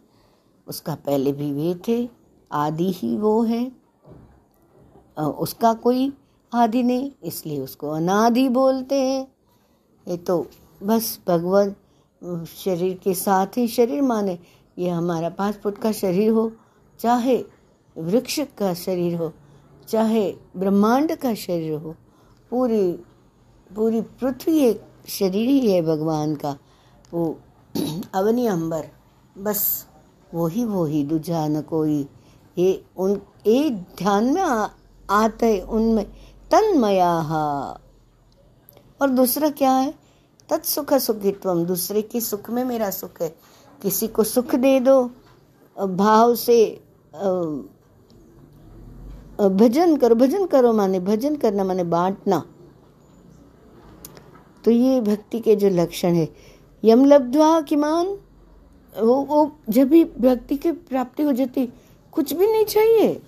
उसका 0.67 0.95
पहले 0.97 1.33
भी 1.33 1.53
वे 1.53 1.75
थे, 1.89 2.09
आदि 2.51 2.91
ही 2.93 3.17
वो 3.17 3.43
है। 3.43 3.65
उसका 5.19 5.73
कोई 5.75 6.13
आदि 6.53 6.83
नहीं, 6.83 7.11
इसलिए 7.25 7.61
उसको 7.61 7.91
अनादि 7.91 8.49
बोलते 8.49 9.01
हैं। 9.01 9.27
ये 10.07 10.17
तो 10.19 10.47
बस 10.83 11.19
भगवत 11.29 11.77
शरीर 12.49 12.99
के 13.05 13.15
साथ 13.15 13.57
ही 13.57 13.67
शरीर 13.69 14.03
माने। 14.03 14.39
ये 14.79 14.89
हमारा 14.91 15.29
पाँच 15.31 15.55
फुट 15.55 15.79
का 15.79 15.93
शरीर 15.93 16.31
हो, 16.31 16.51
चाहे 17.01 17.37
वृक्ष 17.97 18.39
का 18.59 18.73
शरीर 18.75 19.15
हो, 19.17 19.33
चाहे 19.89 20.33
ब्रह्मांड 20.57 21.15
का 21.17 21.35
शरीर 21.35 21.75
हो, 21.75 21.95
पूरी 22.51 22.93
पूरी 23.71 24.01
पृथ्वी 24.01 24.59
एक 24.61 24.81
शरीर 25.09 25.49
ही 25.49 25.71
है 25.73 25.83
भगवान 25.83 26.35
का। 26.37 26.57
वो 27.15 27.39
अवनी 28.15 28.47
अंबर 28.47 28.85
बस 29.39 29.87
वो 30.35 30.47
ही 30.47 30.65
वो 30.65 30.85
ही 30.85 31.05
दूजा 31.05 31.47
न 31.49 31.61
कोई। 31.63 32.09
ये 32.59 32.85
उन 32.97 33.21
एक 33.47 33.77
ध्यान 33.99 34.25
में 34.35 34.43
आ, 34.43 34.69
आते 35.11 35.61
उनमें 35.61 36.05
तन्मया 36.51 37.21
और 39.01 39.11
दूसरा 39.11 39.51
क्या 39.51 39.73
है? 39.73 39.95
तत्सुख 40.49 40.93
सुखित्व 40.95 41.65
दूसरे 41.65 42.03
के 42.03 42.21
सुख 42.21 42.51
में 42.51 42.65
मेरा 42.65 42.91
सुख 42.91 43.21
है। 43.23 43.35
किसी 43.83 44.09
को 44.09 44.25
सुख 44.25 44.55
दे 44.55 44.81
दो 44.81 45.11
भाव 45.77 46.35
से 46.35 46.81
भजन 49.41 49.97
करो 49.97 50.15
भजन 50.15 50.47
करो 50.47 50.73
माने 50.73 51.01
भजन 51.01 51.37
करना 51.37 51.65
माने 51.65 51.85
बांटना। 51.85 52.43
तो 54.65 54.71
ये 54.71 55.01
भक्ति 55.01 55.41
के 55.41 55.57
जो 55.57 55.69
लक्षण 55.69 56.15
है। 56.15 56.29
यम 56.85 57.05
लब्ध्वा 57.05 57.61
किमान? 57.61 58.07
वो 59.01 59.15
वो 59.25 59.53
जब 59.69 59.89
भी 59.89 60.05
भक्ति 60.05 60.57
की 60.57 60.73
प्राप्ति 60.73 61.23
हो 61.23 61.33
जाती 61.33 61.67
कुछ 62.13 62.33
भी 62.33 62.47
नहीं 62.47 62.65
चाहिए। 62.65 63.23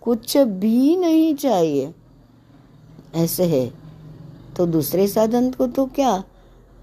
कुछ 0.00 0.36
भी 0.36 0.96
नहीं 0.96 1.34
चाहिए। 1.34 1.94
ऐसे 3.14 3.44
है। 3.44 3.72
तो 4.56 4.66
दूसरे 4.66 5.06
साधन 5.08 5.50
को 5.50 5.66
तो 5.66 5.86
क्या? 5.86 6.24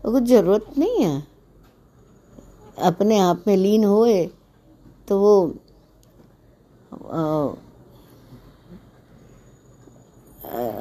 कुछ 0.05 0.23
ज़रूरत 0.23 0.77
नहीं 0.77 1.03
है। 1.03 1.23
अपने 2.81 3.19
आप 3.19 3.43
में 3.47 3.57
लीन 3.57 3.83
होए 3.83 4.29
तो 5.07 5.19
वो 5.19 5.55
आ, 6.93 7.47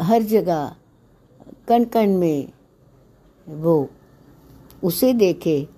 हर 0.02 0.22
जगह 0.22 0.76
कण 1.68 1.84
कण 1.84 2.16
में 2.16 2.52
वो 3.48 3.88
उसे 4.84 5.12
देखे 5.12 5.68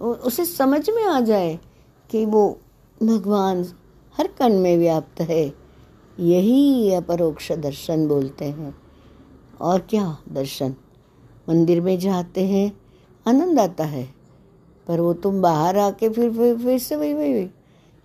उसे 0.00 0.44
समझ 0.44 0.90
में 0.90 1.04
आ 1.04 1.20
जाए 1.20 1.58
कि 2.10 2.26
वो 2.26 2.58
भगवान 3.02 3.64
हर 4.18 4.26
कण 4.26 4.58
में 4.58 4.78
व्याप्त 4.78 5.20
है। 5.20 5.54
यही 6.20 6.92
अपरोक्ष 6.92 7.52
दर्शन 7.52 8.08
बोलते 8.08 8.44
हैं। 8.44 8.78
और 9.60 9.80
क्या 9.80 10.18
दर्शन? 10.28 10.74
मंदिर 11.48 11.80
में 11.80 11.98
जाते 11.98 12.46
हैं, 12.46 12.80
आनंद 13.26 13.60
आता 13.60 13.84
है। 13.84 14.14
पर 14.88 15.00
वो 15.00 15.14
तुम 15.14 15.42
बाहर 15.42 15.78
आके 15.78 16.08
फिर 16.08 16.32
फिर 16.32 16.58
फिर 16.58 16.78
से 16.78 16.96
वही 16.96 17.14
वही 17.14 17.32
वही। 17.32 17.50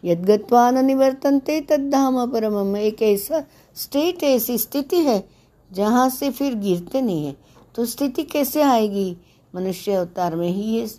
यदगतवान 0.04 0.32
यदगत्वा 0.34 0.72
न 0.72 0.86
निवर्तनते 0.86 1.62
तद्धाम 1.62 2.32
परम 2.32 2.78
एक 2.78 3.02
ऐसा 3.02 3.44
स्टेट 3.76 4.24
ऐसी 4.24 4.58
स्थिति 4.58 4.98
है 4.98 5.30
जहाँ 5.72 6.10
से 6.10 6.32
फिर 6.32 6.56
गिरते 6.56 7.02
नहीं 7.02 7.26
है। 7.26 7.36
तो 7.76 7.86
स्थिति 7.86 8.24
कैसे 8.24 8.62
आएगी? 8.62 9.18
मनुष्य 9.56 9.92
अवतार 9.92 10.36
में 10.36 10.50
ही 10.50 10.62
ये 10.62 10.90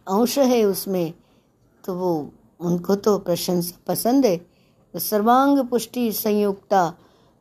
अंश 0.09 0.39
है 0.39 0.65
उसमें। 0.65 1.15
तो 1.85 1.95
वो, 1.95 2.31
उनको 2.61 2.95
तो 2.95 3.19
प्रशंसा, 3.19 3.79
पसंद 3.87 4.27
है। 4.27 4.47
तो 4.93 4.99
सर्वांग 4.99 5.59
पुष्टि 5.59 6.13
संयुक्ता 6.13 6.95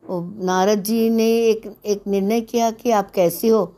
वो 0.10 0.46
नारद 0.46 0.84
जी 0.84 1.10
ने 1.10 1.24
एक 1.24 1.76
एक 1.86 2.04
निर्णय 2.08 2.42
किया 2.42 2.72
कि 2.72 2.92
आप 2.92 3.12
कैसी 3.12 3.48
हो। 3.48 3.76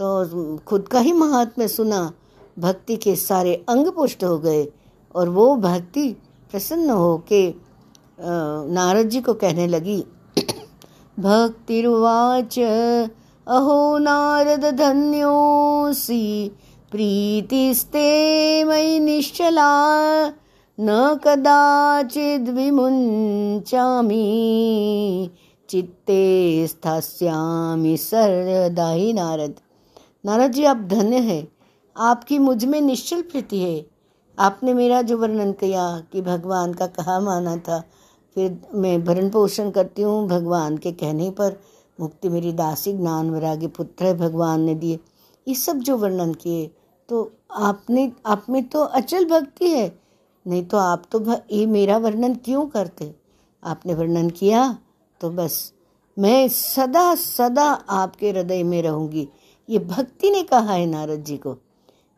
तो 0.00 0.58
खुद 0.58 0.88
का 0.88 1.00
ही 1.00 1.12
महात्म्य 1.12 1.68
सुना। 1.68 2.12
भक्ति 2.58 2.96
के 2.96 3.16
सारे 3.16 3.54
अंग 3.68 3.86
पुष्ट 3.86 4.24
हो 4.24 4.38
गए 4.38 4.66
और 5.14 5.28
वो 5.28 5.56
भक्ति 5.56 6.08
प्रसन्न 6.50 6.90
हो 6.90 7.16
के 7.28 7.54
नारद 8.72 9.08
जी 9.08 9.20
को 9.20 9.34
कहने 9.34 9.66
लगी, 9.66 10.04
भक्तिर्वाच, 11.18 12.58
अहो 13.46 13.98
नारद 13.98 14.64
धन्योसी 14.74 16.48
प्रीतिस्ते 16.90 18.04
मयि 18.64 19.00
निश्चला, 19.00 19.70
न 20.78 21.18
कदाचिद् 21.24 22.48
विमुञ्चामि, 22.48 24.20
चित्ते 25.68 26.66
स्थास्यामि 26.66 27.96
सर्वदा 27.96 28.90
ही 28.90 29.12
नारद। 29.12 29.54
नारद 30.26 30.52
जी, 30.52 30.64
आप 30.64 30.76
धन्य 30.76 31.16
है। 31.16 31.53
आपकी 31.96 32.38
मुझमें 32.38 32.80
निश्चल 32.80 33.22
प्रीति 33.22 33.58
है। 33.58 33.84
आपने 34.38 34.74
मेरा 34.74 35.00
जो 35.02 35.18
वर्णन 35.18 35.52
किया 35.52 35.84
कि 36.12 36.22
भगवान 36.22 36.72
का 36.74 36.86
कहा 36.86 37.18
माना 37.20 37.56
था, 37.58 37.78
फिर 38.36 38.58
मैं 38.74 39.04
भरण 39.04 39.28
पोषण 39.30 39.70
करती 39.70 40.02
हूँ 40.02 40.26
भगवान 40.28 40.76
के 40.76 40.92
कहने 40.92 41.30
पर। 41.30 41.56
मुक्ति 41.98 42.28
मेरी 42.28 42.52
दासी 42.52 42.92
ज्ञान 42.92 43.30
वैराग्य 43.30 43.66
पुत्र 43.68 44.06
है 44.06 44.16
भगवान 44.18 44.60
ने 44.60 44.74
दिए। 44.74 44.98
ये 45.46 45.54
सब 45.54 45.78
जो 45.78 45.96
वर्णन 45.96 46.32
किए 46.34 46.66
तो 47.08 47.30
आपने, 47.50 48.10
आप 48.26 48.46
में 48.50 48.62
तो 48.64 48.80
अचल 48.80 49.24
भक्ति 49.24 49.70
है। 49.70 49.92
नहीं 50.46 50.64
तो 50.64 50.76
आप 50.76 51.02
तो 51.12 51.24
ये 51.52 51.66
मेरा 51.66 51.98
वर्णन 51.98 52.34
क्यों 52.34 52.66
करते? 52.66 53.14
आपने 53.62 53.94
वर्णन 53.94 54.30
किया 54.30 54.66
तो 55.20 55.30
बस। 55.30 55.72
मैं 56.16 56.48
सदा 56.48 57.14
सदा 57.14 57.70
आपके 57.90 58.30
हृदय 58.30 58.62
में 58.62 58.80
रहूँगी। 58.82 59.28
ये 59.68 59.78
भक्ति 59.78 60.30
ने 60.30 60.42
कहा 60.42 60.72
है 60.72 60.86
नारद 60.86 61.24
जी 61.24 61.36
को। 61.36 61.56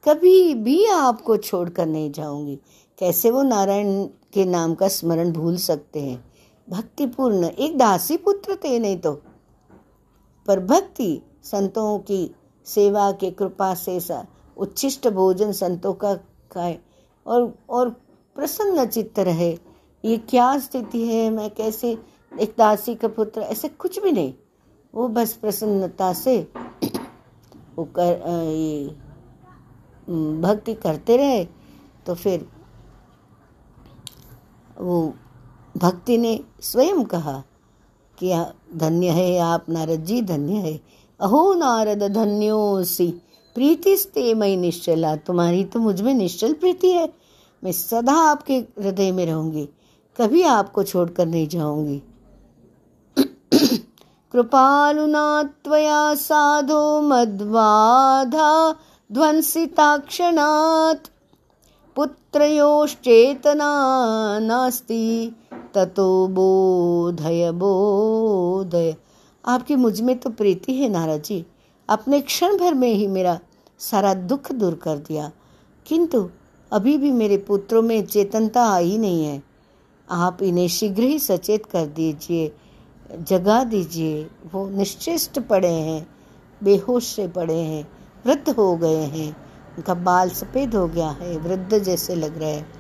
कभी 0.09 0.55
भी 0.55 0.87
आपको 0.87 1.37
छोड़कर 1.37 1.87
नहीं 1.87 2.13
जाऊँगी। 2.13 2.61
कैसे 2.99 3.31
वो 3.31 3.43
नारायण 3.43 4.05
के 4.05 4.45
नाम 4.45 4.75
का 4.75 4.89
स्मरण 4.89 5.33
भूल 5.33 5.57
सकते 5.57 6.01
हैं? 6.01 6.33
भक्तिपूर्ण, 6.71 7.45
एक 7.45 7.79
दासी 7.79 8.17
पुत्र 8.17 8.57
थे 8.57 8.79
नहीं 8.79 8.97
तो। 8.97 9.13
पर 10.47 10.61
भक्ति 10.61 11.23
संतों 11.43 11.99
की 11.99 12.35
सेवा 12.67 13.13
के 13.13 13.31
कृपा 13.31 13.75
से 13.75 14.01
उच्छिष्ट 14.57 15.09
भोजन 15.09 15.53
संतों 15.53 15.95
का 15.95 16.15
खाए। 16.53 16.79
और 17.27 17.59
और 17.71 17.91
प्रसन्न 18.37 18.87
चित्त 18.87 19.19
रहे। 19.19 19.59
ये 20.05 20.17
क्या 20.19 20.59
स्थिति 20.59 21.09
है? 21.09 21.31
मैं 21.31 21.51
कैसे 21.51 21.99
एक 22.41 22.55
दासी 22.59 22.95
का 22.95 23.09
पुत्र? 23.09 23.41
ऐसे 23.41 23.69
कुछ 23.69 23.99
भी 23.99 24.13
नहीं। 24.13 24.35
वो 24.95 25.09
बस 25.09 25.33
प्रसन्नता 25.33 26.13
से 26.13 26.39
वो 27.77 27.85
कर 27.85 28.23
ये 28.49 29.06
भक्ति 30.41 30.75
करते 30.75 31.17
रहे 31.17 31.45
तो 32.07 32.15
फिर 32.15 32.47
वो 34.81 35.15
भक्ति 35.77 36.19
ने 36.19 36.41
स्वयं 36.61 37.05
कहा 37.05 37.43
कि 38.19 38.33
धन्य 38.75 39.11
है, 39.11 39.39
आप 39.39 39.69
नारद 39.69 40.05
जी 40.05 40.23
धन्य 40.23 40.53
है। 40.53 40.81
अहो 41.21 41.55
नारद 41.55 42.03
धन्योसी 42.03 43.07
प्रीतिस्ते 43.55 44.35
मई 44.35 44.57
निश्चला, 44.57 45.17
तुम्हारी 45.17 45.65
तो 45.65 45.81
मुझमें 45.81 46.15
निश्चल 46.15 46.53
प्रीति 46.53 46.91
है। 46.91 47.13
मैं 47.65 47.73
सदा 47.73 48.13
आपके 48.13 48.55
हृदय 48.55 49.13
में 49.13 49.27
रहूँगी, 49.27 49.69
कभी 50.17 50.43
आपको 50.43 50.83
छोड़कर 50.83 51.27
नहीं 51.27 51.49
जाऊँगी। 51.49 52.03
कृपालुना 54.33 55.43
त्वया 55.43 56.15
साधो 56.15 57.01
मद्वाधा 57.01 58.77
ध्वंसिताक्षणात् 59.13 61.07
पुत्रयोश्चेतना 61.97 63.69
नास्ति, 64.39 65.37
ततो 65.75 66.29
बोधय 66.29 67.51
बोधय। 67.53 68.97
आपकी 69.47 69.77
मुझमें 69.77 70.19
तो 70.19 70.31
प्रीति 70.31 70.73
है 70.73 70.89
नारद 70.89 71.23
जी 71.23 71.47
अपने 71.89 72.21
क्षण 72.21 72.59
भर 72.59 72.75
में 72.75 72.89
ही 72.89 73.07
मेरा 73.07 73.39
सारा 73.79 74.15
दुख 74.15 74.53
दूर 74.53 74.75
कर 74.75 74.97
दिया। 74.97 75.33
किंतु 75.87 76.31
अभी 76.73 76.99
भी 76.99 77.11
मेरे 77.11 77.37
पुत्रों 77.37 77.83
में 77.83 78.07
चेतनता 78.07 78.71
आई 78.71 78.99
नहीं 78.99 79.25
है। 79.25 79.43
आप 80.11 80.43
इन्हें 80.43 80.69
शीघ्र 80.69 81.03
ही 81.03 81.19
सचेत 81.19 81.67
कर 81.67 81.87
दीजिए, 81.87 82.53
जगा 83.21 83.65
दीजिए। 83.65 84.31
वो 84.53 84.69
निश्चिष्ट 84.69 85.39
पड़े 85.39 85.73
हैं, 85.73 86.09
बेहोश 86.63 87.05
से 87.05 87.29
पड़े 87.29 87.59
हैं। 87.59 87.96
वृद्ध 88.27 88.51
हो 88.51 88.77
गए 88.77 88.95
हैं। 88.95 89.37
उनका 89.77 89.95
बाल 89.95 90.29
सफ़ेद 90.29 90.75
हो 90.75 90.89
गया 90.89 91.09
है, 91.09 91.39
वृद्ध 91.39 91.79
जैसे 91.79 92.15
लग 92.15 92.39
रहे 92.39 92.51
हैं। 92.51 92.73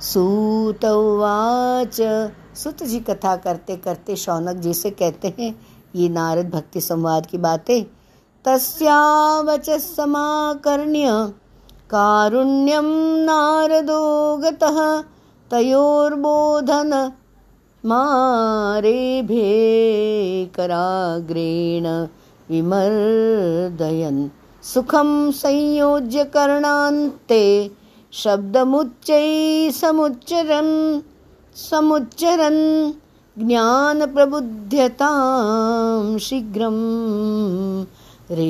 सूतवाच 0.00 1.96
सुत 2.58 2.82
जी 2.82 3.00
कथा 3.00 3.36
करते 3.36 3.76
करते 3.76 4.16
शौनक 4.16 4.56
जी 4.56 4.74
से 4.74 4.90
कहते 4.90 5.34
हैं, 5.38 5.60
ये 5.96 6.08
नारद 6.08 6.50
भक्ति 6.50 6.80
संवाद 6.80 7.26
की 7.26 7.38
बातें। 7.38 7.84
तस्यावच 8.44 9.70
समाकर्ण्य, 9.70 11.32
कारुण्यं 11.90 13.24
नारदो 13.24 14.36
गतः, 14.36 15.04
तयोर्बोधन 15.50 17.12
मारेभे 17.86 19.42
कराग्रेण 20.54 22.08
विमर्दयन्। 22.50 24.28
सुखं 24.68 25.10
संयोज्य 25.32 26.22
कर्णान्ते 26.32 27.44
शब्दमुच्चैः 28.22 29.70
समुच्चरन् 29.72 30.74
समुच्चरन् 31.56 32.58
ज्ञानप्रबुध्यतां 33.46 35.14
शीघ्रं 36.26 36.76
रे 38.38 38.48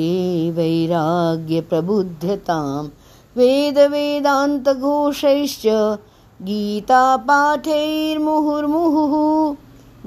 वैराग्यप्रबुध्यतां 0.57 2.65
वेदवेदान्तघोषैश्च 3.37 5.65
गीतापाठैर्मुहुर्मुहुः 6.49 9.15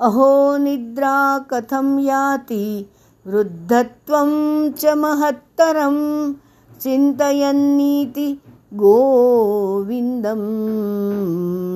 अहो 0.00 0.56
निद्रा 0.56 1.38
कथं 1.38 1.98
याति? 1.98 2.90
वृद्धत्वं 3.26 4.72
च 4.72 4.86
महत्तरं। 4.86 6.34
चिन्तयन्नीति 6.80 8.38
गोविन्दं 8.74 10.40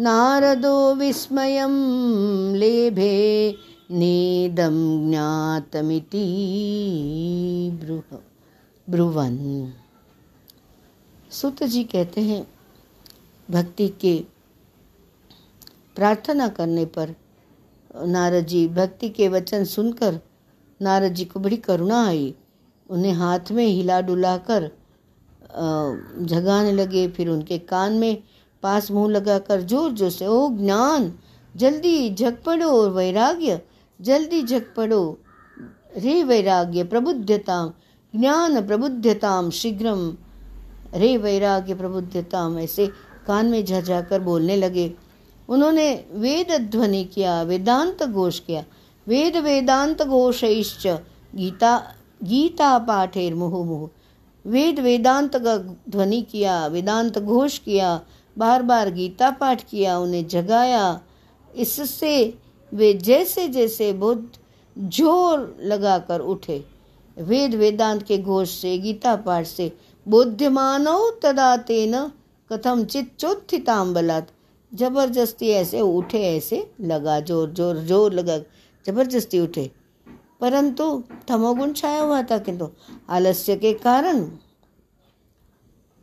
नारदो 0.00 0.94
विस्मयं 0.94 1.74
लेभे 2.54 3.16
नेदं 3.90 4.76
ज्ञातमिति 5.10 6.24
ब्रुह 7.82 8.18
ब्रुवन। 8.90 9.72
सुत 11.30 11.62
जी 11.62 11.84
कहते 11.84 12.20
हैं, 12.20 12.46
भक्ति 13.50 13.88
के 13.88 14.24
प्रार्थना 15.96 16.48
करने 16.48 16.84
पर 16.84 17.14
नारद 18.06 18.46
जी 18.46 18.68
भक्ति 18.68 19.08
के 19.08 19.28
वचन 19.28 19.64
सुनकर 19.64 20.20
नारद 20.82 21.12
जी 21.12 21.24
को 21.24 21.40
बड़ी 21.40 21.56
करुणा 21.56 22.06
आई। 22.06 22.34
उन्हें 22.90 23.12
हाथ 23.12 23.52
में 23.52 23.66
हिला 23.66 24.00
डुला 24.00 24.36
कर 24.36 24.70
जगाने 25.52 26.72
लगे, 26.72 27.06
फिर 27.08 27.28
उनके 27.28 27.58
कान 27.60 27.92
में 27.92 28.22
पास 28.62 28.90
मुँह 28.90 29.10
लगाकर 29.10 29.60
ज़ोर 29.62 29.92
ज़ोर 29.92 30.10
से, 30.10 30.26
ओ 30.26 30.48
ज्ञान, 30.50 31.12
जल्दी 31.54 32.14
झक 32.14 32.42
पड़ो 32.46 32.70
और 32.72 32.90
वैराग्य, 32.90 33.60
जल्दी 34.00 34.42
झक 34.42 34.74
पड़ो। 34.76 35.18
रे 35.96 36.22
वैराग्य 36.24 36.84
प्रबुद्धताम 36.84 37.72
ज्ञान 38.14 38.60
प्रबुद्धताम 38.66 39.50
शीघ्रम 39.52 40.00
रे 40.94 41.16
वैराग्य 41.16 41.74
प्रबुद्धताम 41.74 42.58
ऐसे 42.58 42.86
कान 43.26 43.46
में 43.46 43.64
झझाकर 43.64 44.20
बोलने 44.20 44.56
लगे। 44.56 44.92
उन्होंने 45.48 45.88
वेद 46.14 46.50
ध्वनि 46.70 47.02
किया, 47.04 47.42
वेदांत 47.42 48.02
घोष 48.04 48.38
किया। 48.40 48.64
वेद 49.06 49.36
वेदांत 49.36 50.02
घोषैश्च, 50.02 50.86
गीता 51.34 51.76
गीता 52.22 52.78
पाठेर 52.78 53.34
मुहु 53.34 53.62
मुहु 53.64 53.88
वेद 54.44 54.78
वेदांत 54.80 55.36
का 55.36 55.56
ध्वनि 55.56 56.20
किया, 56.22 56.66
वेदांत 56.66 57.18
घोष 57.18 57.58
किया 57.58 58.00
बार 58.36 58.62
बार 58.62 58.90
गीता 58.90 59.30
पाठ 59.30 59.62
किया, 59.62 59.98
उन्हें 59.98 60.26
जगाया। 60.28 61.00
इससे 61.50 62.34
वे 62.72 62.92
जैसे 63.00 63.46
जैसे 63.48 63.92
बुद्ध 63.94 64.28
ज़ोर 64.76 65.56
लगाकर 65.62 66.20
उठे। 66.22 66.64
वेद 67.16 67.54
वेदांत 67.54 68.02
के 68.02 68.18
घोष 68.18 68.50
से, 68.50 68.76
गीता 68.78 69.14
पाठ 69.18 69.46
से 69.46 69.70
बोध्यमानो 70.06 71.10
तदा 71.22 71.56
तेन 71.66 71.94
कथम 72.50 72.84
चित्चोत्थिताम 72.84 73.92
बलात् 73.94 74.30
ज़बरदस्ती 74.72 75.48
ऐसे 75.50 75.80
उठे, 75.80 76.22
ऐसे 76.28 76.66
लगा 76.82 77.18
ज़ोर 77.20 77.50
ज़ोर 77.50 77.76
ज़ोर 77.78 78.12
लगा, 78.12 78.38
ज़बरदस्ती 78.86 79.40
उठे। 79.40 79.70
परंतु 80.42 80.84
तमोगुण 81.28 81.72
छाया 81.72 82.00
हुआ 82.00 82.22
था 82.22 82.38
किंतु 82.38 82.68
आलस्य 83.10 83.56
के 83.56 83.72
कारण 83.78 84.20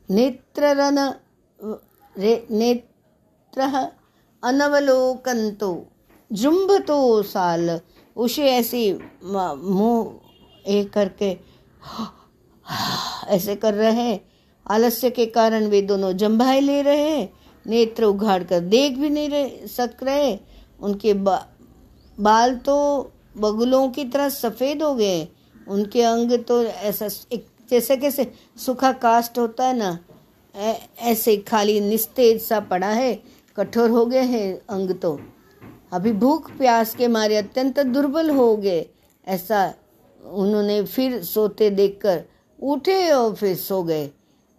नेत्ररन 0.09 0.99
नेत्र 2.51 3.61
अनवलोकंतो 4.43 5.71
जुम्ब 6.31 6.71
तो 6.87 6.97
साल 7.23 7.79
उसे 8.15 8.49
ऐसी 8.51 8.81
मुँह 9.23 10.71
एक 10.71 10.91
करके 10.93 11.29
ऐसे 13.27 13.55
कर 13.55 13.73
रहे 13.73 13.91
हैं। 13.93 14.19
आलस्य 14.65 15.09
के 15.09 15.25
कारण 15.27 15.65
वे 15.65 15.81
दोनों 15.81 16.11
जम्भाए 16.13 16.59
ले 16.59 16.81
रहे 16.81 17.09
हैं। 17.09 17.29
नेत्र 17.65 18.03
उघाड़ 18.03 18.43
कर 18.43 18.59
देख 18.59 18.97
भी 18.97 19.09
नहीं 19.09 19.29
रहे 19.29 19.67
सक 19.67 20.03
रहे 20.03 20.37
उनके 20.79 21.13
बा, 21.13 21.45
बाल 22.17 22.55
तो 22.55 22.75
बगुलों 23.39 23.87
की 23.89 24.05
तरह 24.05 24.29
सफ़ेद 24.31 24.83
हो 24.83 24.93
गए। 24.95 25.27
उनके 25.67 26.01
अंग 26.03 26.31
तो 26.43 26.63
ऐसा 26.63 27.09
एक 27.33 27.45
जैसे 27.69 27.97
कैसे 27.97 28.31
सूखा 28.57 28.91
कास्ट 28.99 29.37
होता 29.37 29.65
है 29.65 29.77
ना 29.77 29.97
ऐसे 31.01 31.35
खाली 31.39 31.79
निस्तेज 31.81 32.41
सा 32.41 32.59
पड़ा 32.61 32.87
है, 32.89 33.13
कठोर 33.57 33.89
हो 33.89 34.05
गए 34.05 34.21
हैं 34.21 34.53
अंग 34.69 34.91
तो। 35.01 35.19
अभी 35.93 36.11
भूख 36.13 36.49
प्यास 36.57 36.93
के 36.95 37.07
मारे 37.07 37.37
अत्यंत 37.37 37.79
दुर्बल 37.79 38.29
हो 38.29 38.55
गए। 38.57 38.85
ऐसा 39.27 39.73
उन्होंने 40.21 40.83
फिर 40.85 41.21
सोते 41.23 41.69
देखकर 41.69 42.23
उठे 42.59 43.09
और 43.11 43.35
फिर 43.35 43.55
सो 43.57 43.81
गए। 43.83 44.09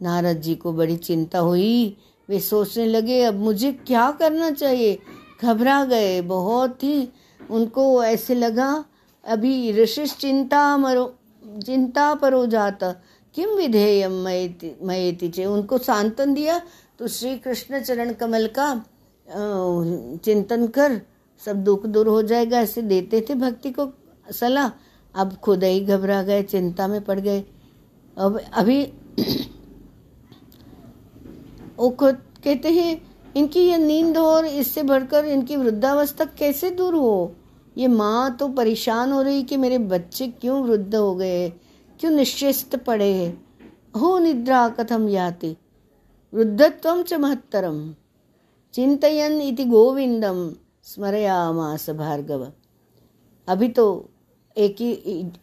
नारद 0.00 0.40
जी 0.40 0.54
को 0.54 0.72
बड़ी 0.72 0.96
चिंता 0.98 1.38
हुई। 1.38 1.96
वे 2.28 2.40
सोचने 2.40 2.86
लगे, 2.86 3.22
अब 3.22 3.34
मुझे 3.34 3.72
क्या 3.72 4.10
करना 4.10 4.50
चाहिए? 4.50 4.98
घबरा 5.42 5.84
गए 5.84 6.20
बहुत 6.22 6.82
ही। 6.84 7.08
उनको 7.50 8.02
ऐसे 8.04 8.34
लगा, 8.34 8.84
अभी 9.24 9.72
ऋषि 9.72 10.06
चिंता 10.08 10.76
मरो, 10.76 11.14
चिंता 11.66 12.14
परो 12.14 12.44
जाता। 12.46 12.90
किम 13.34 13.50
विधेयम 13.50 14.12
मयति 14.22 15.28
चे? 15.28 15.44
उनको 15.44 15.78
सांतन 15.80 16.34
दिया 16.34 16.60
तो 16.98 17.08
श्री 17.08 17.36
कृष्ण 17.38 17.80
चरण 17.80 18.12
कमल 18.12 18.46
का 18.58 18.74
चिंतन 19.28 20.66
कर, 20.68 21.00
सब 21.42 21.62
दुख 21.64 21.86
दूर 21.86 22.08
हो 22.08 22.22
जाएगा, 22.22 22.60
ऐसे 22.60 22.82
देते 22.82 23.20
थे 23.28 23.34
भक्ति 23.36 23.70
को 23.70 23.88
सलाह। 24.28 24.70
अब 25.14 25.34
खुद 25.36 25.64
ही 25.64 25.80
घबरा 25.80 26.22
गए, 26.22 26.42
चिंता 26.42 26.86
में 26.88 27.00
पड़ 27.04 27.18
गए। 27.20 27.44
अब, 28.16 28.40
अभी 28.52 28.82
वो 31.78 31.90
खुद 31.90 32.18
कहते 32.44 32.70
हैं, 32.70 33.00
इनकी 33.36 33.60
ये 33.60 33.76
नींद 33.78 34.18
और 34.18 34.46
इससे 34.46 34.82
बढ़कर 34.82 35.24
इनकी 35.26 35.56
वृद्धावस्था 35.56 36.24
कैसे 36.38 36.70
दूर 36.70 36.94
हो? 36.94 37.34
ये 37.78 37.88
माँ 37.88 38.36
तो 38.36 38.48
परेशान 38.48 39.12
हो 39.12 39.22
रही 39.22 39.42
कि 39.42 39.56
मेरे 39.56 39.78
बच्चे 39.78 40.26
क्यों 40.28 40.62
वृद्ध 40.62 40.94
हो 40.94 41.14
गए 41.14 41.48
क्यों 42.00 42.10
निश्चिस्त 42.10 42.76
पड़े 42.76 43.12
हैं? 43.12 43.44
हो 44.00 44.18
निद्रा 44.18 44.68
कथम 44.68 45.08
याति। 45.08 45.56
वृद्धत्व 46.34 47.02
च 47.02 47.14
महत्तरम 47.14 47.94
चिंतयन 48.74 49.40
इति 49.40 49.64
गोविंदम 49.64 50.54
स्मरयामास 50.82 51.90
भार्गव। 51.90 52.52
अभी 53.48 53.68
तो 53.68 54.10
एक 54.56 54.76
ही 54.80 54.92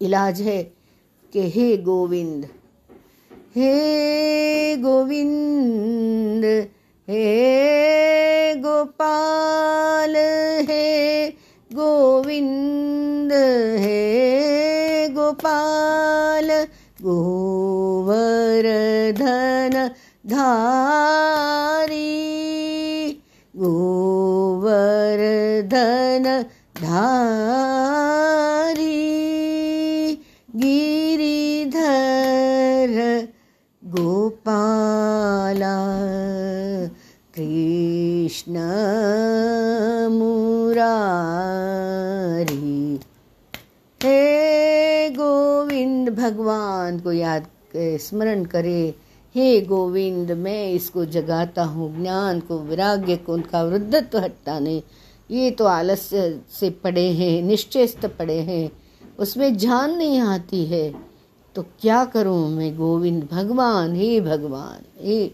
इलाज 0.02 0.42
है 0.42 0.64
कि 1.34 1.50
हे 1.50 1.78
गोविंद 1.78 2.48
हे 3.56 4.78
गोविंद, 4.78 6.46
हे 7.08 8.56
गोपाल, 8.56 10.16
हे 10.70 11.28
गोविंद 11.74 13.32
हे 13.80 15.08
गोपाल 15.08 16.66
गोवर्धन 17.02 19.90
धारी। 20.28 22.04
गोवर्धन 23.56 26.46
धारी। 26.78 29.18
गिरिधर 30.56 33.28
गोपाला 33.84 35.98
कृष्ण 37.38 38.54
मुरारी 40.12 43.00
हे 44.04 45.10
गोविंद 46.08 46.20
भगवान 46.20 47.00
को 47.00 47.12
याद 47.12 47.48
स्मरण 47.76 48.44
करे, 48.46 48.96
हे 49.36 49.60
गोविंद, 49.62 50.32
मैं 50.32 50.72
इसको 50.72 51.06
जगाता 51.06 51.64
हूँ, 51.64 52.02
ज्ञान 52.02 52.40
को, 52.40 52.60
विराग्य 52.60 53.16
को, 53.18 53.34
उनका 53.34 53.64
वृद्धत्व 53.64 54.20
हटता 54.20 54.60
नहीं। 54.60 54.82
ये 55.30 55.52
तो 55.52 55.66
आलस्य 55.66 56.40
से 56.52 56.70
पड़े 56.84 57.08
हैं 57.12 57.42
निश्चेस्त 57.42 58.06
पड़े 58.20 58.40
हैं, 58.42 58.72
उसमें 59.20 59.58
जान 59.58 59.98
नहीं 59.98 60.20
आती 60.20 60.66
है। 60.66 60.94
तो 61.56 61.62
क्या 61.82 62.04
करूँ 62.06 62.50
मैं, 62.50 62.76
गोविंद 62.78 63.28
भगवान, 63.32 63.96
हे 63.96 64.20
भगवान, 64.22 64.82
हे 65.00 65.26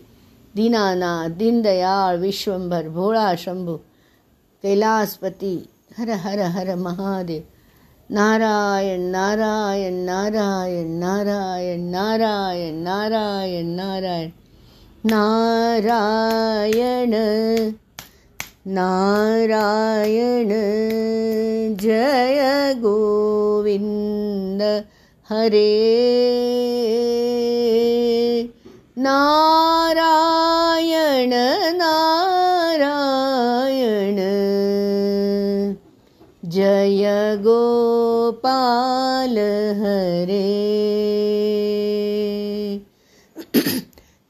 दीनानाथ 0.55 1.29
दीनदयाल 1.29 2.19
विश्वम्भर 2.19 2.89
भोला 2.89 3.33
शंभु 3.35 3.75
कैलाशपति 4.63 5.57
हर 5.97 6.09
हर 6.09 6.39
हर 6.51 6.75
महादेव। 6.75 7.43
நாராயண் 8.07 9.09
நாராயண் 9.09 10.03
நாராயண் 10.03 10.97
நாராயண் 10.97 11.89
நாராயண் 11.89 12.81
நாராயண் 12.81 13.73
நாராயண். 13.73 14.33
நாராயண 15.01 17.15
நாராயண 18.63 20.53
ஜய 21.81 22.75
கோவிந்த 22.83 24.83
ஹரே. 25.29 25.71
நாராயண 28.97 31.31
நாராயண 31.71 32.52
गोपाल 37.43 39.37
हरे। 39.79 40.45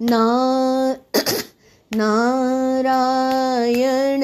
ना 0.01 0.23
नारायण 1.95 4.23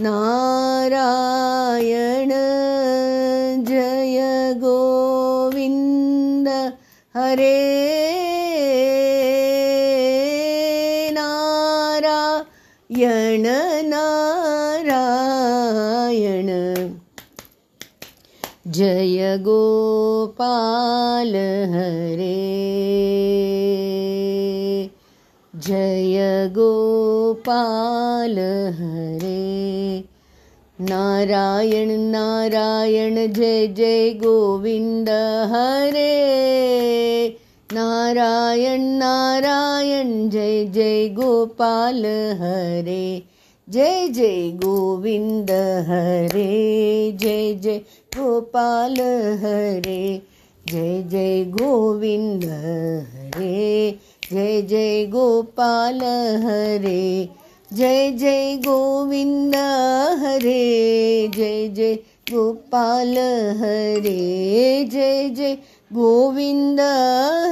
नारायण 0.00 2.30
जय 3.68 4.52
गोविन्द 4.56 6.48
हरे। 7.14 7.81
जय 18.74 19.36
गोपाल 19.40 21.34
हरे। 21.72 22.52
जय 25.56 26.48
गोपाल 26.50 28.38
हरे। 28.74 30.04
नारायण 30.80 31.90
नारायण 32.00 33.32
जय 33.32 33.66
जय 33.66 34.10
गोविन्द 34.10 35.08
हरे। 35.50 36.22
नारायण 37.72 38.82
नारायण 38.82 40.30
जय 40.30 40.64
जय 40.64 41.08
गोपाल 41.08 42.04
हरे 42.40 43.31
जय 43.68 44.08
जय 44.08 44.50
गोविंद 44.50 45.50
हरे, 45.88 47.12
जय 47.20 47.54
जय 47.54 47.78
गोपाल 48.16 48.96
हरे, 49.42 50.22
जय 50.68 51.02
जय 51.02 51.44
गोविंद 51.44 52.44
हरे, 52.44 53.98
जय 54.32 54.62
जय 54.62 55.06
गोपाल 55.06 56.00
हरे, 56.44 57.28
जय 57.72 58.10
जय 58.10 58.56
गोविंद 58.56 59.56
हरे, 60.18 61.28
जय 61.36 61.68
जय 61.68 61.94
गोपाल 62.32 63.18
हरे, 63.62 64.84
जय 64.84 65.28
जय 65.28 65.54
गोविंद 65.92 66.80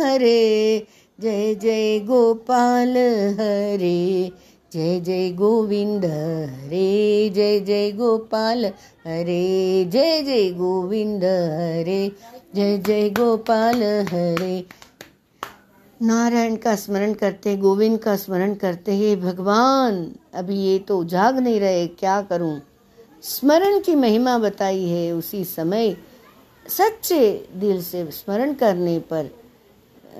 हरे, 0.03 0.87
जय 1.21 1.55
जय 1.55 1.99
गोपाल 1.99 2.97
हरे। 3.41 4.31
जय 4.75 5.01
जय 5.01 5.31
गोविंद, 5.31 6.05
हरे 6.05 7.31
जय 7.35 7.61
जय 7.61 7.91
गोपाल, 7.93 8.65
हरे 9.07 9.85
जय 9.85 10.23
जय 10.23 10.51
गोविंद, 10.51 11.25
हरे 11.25 12.13
जय 12.55 12.79
जय 12.79 13.11
गोपाल, 13.11 13.83
हरे। 13.83 14.67
नारायण 16.03 16.57
का 16.57 16.77
स्मरण 16.77 17.15
करते, 17.15 17.57
गोविंद 17.57 17.99
का 17.99 18.17
स्मरण 18.17 18.55
करते, 18.55 18.93
हे 18.93 19.17
भगवान, 19.17 20.15
अभी 20.35 20.57
ये 20.57 20.79
तो 20.79 21.05
जाग 21.05 21.39
नहीं 21.39 21.61
रहे, 21.61 21.87
क्या 21.87 22.23
करूँ? 22.23 22.61
स्मरण 23.23 23.81
की 23.81 23.95
महिमा 23.95 24.39
बताई 24.39 24.85
है 24.85 25.13
उसी 25.13 25.45
समय, 25.45 25.97
सच्चे 26.67 27.49
दिल 27.55 27.83
से 27.83 28.11
स्मरण 28.11 28.55
करने 28.55 28.99
पर, 28.99 29.31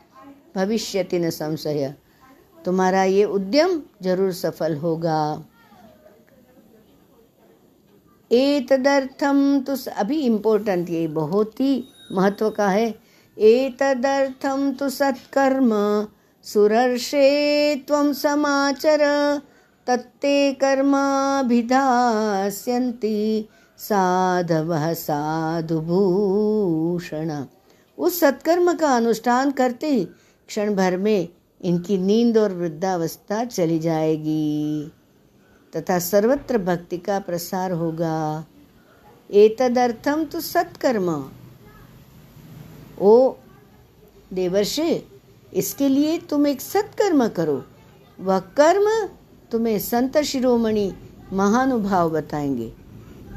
भविष्यति 0.56 1.18
न 1.18 1.30
संशय। 1.30 1.94
तुम्हारा 2.64 3.02
ये 3.04 3.24
उद्यम 3.26 3.80
ज़रूर 4.02 4.32
सफल 4.34 4.76
होगा। 4.76 5.44
एतदर्थम 8.30 9.60
तो 9.60 9.76
अभी 9.96 10.20
इम्पोर्टेंट 10.22 10.90
ये 10.90 11.06
बहुत 11.14 11.60
ही 11.60 11.84
महत्व 12.12 12.50
का 12.50 12.68
है। 12.68 12.94
एतदर्थम 13.36 14.70
तो 14.72 14.88
सत्कर्म, 14.90 15.72
सुरर्षे 16.44 17.28
त्वं 17.86 18.12
समाचर, 18.12 19.00
तत्ते 19.86 20.52
कर्माभिधास्यन्ति, 20.54 21.48
साधवः 23.78 24.92
साधुभूषण। 24.94 25.84
उस 27.98 28.20
सत्कर्म 28.20 28.72
का 28.74 28.96
अनुष्ठान 28.96 29.50
करते 29.52 29.86
ही 29.86 30.04
क्षण 30.48 30.74
भर 30.74 30.96
में 30.96 31.28
इनकी 31.62 31.98
नींद 31.98 32.38
और 32.38 32.52
वृद्धावस्था 32.52 33.44
चली 33.44 33.78
जाएगी। 33.78 34.92
तथा 35.76 35.98
सर्वत्र 35.98 36.58
भक्ति 36.58 36.98
का 36.98 37.18
प्रसार 37.18 37.72
होगा। 37.72 38.44
एतदर्थम 39.30 40.24
तो 40.24 40.40
सत्कर्म। 40.40 41.30
ओ 43.00 43.32
देवर्षे, 44.32 45.08
इसके 45.54 45.88
लिए 45.88 46.18
तुम 46.18 46.46
एक 46.46 46.60
सत्कर्म 46.60 47.28
करो। 47.28 47.64
वह 48.20 48.38
कर्म 48.38 49.08
तुम्हें 49.50 49.78
संत 49.78 50.18
शिरोमणि 50.18 50.92
महानुभाव 51.32 52.10
बताएँगे। 52.10 52.72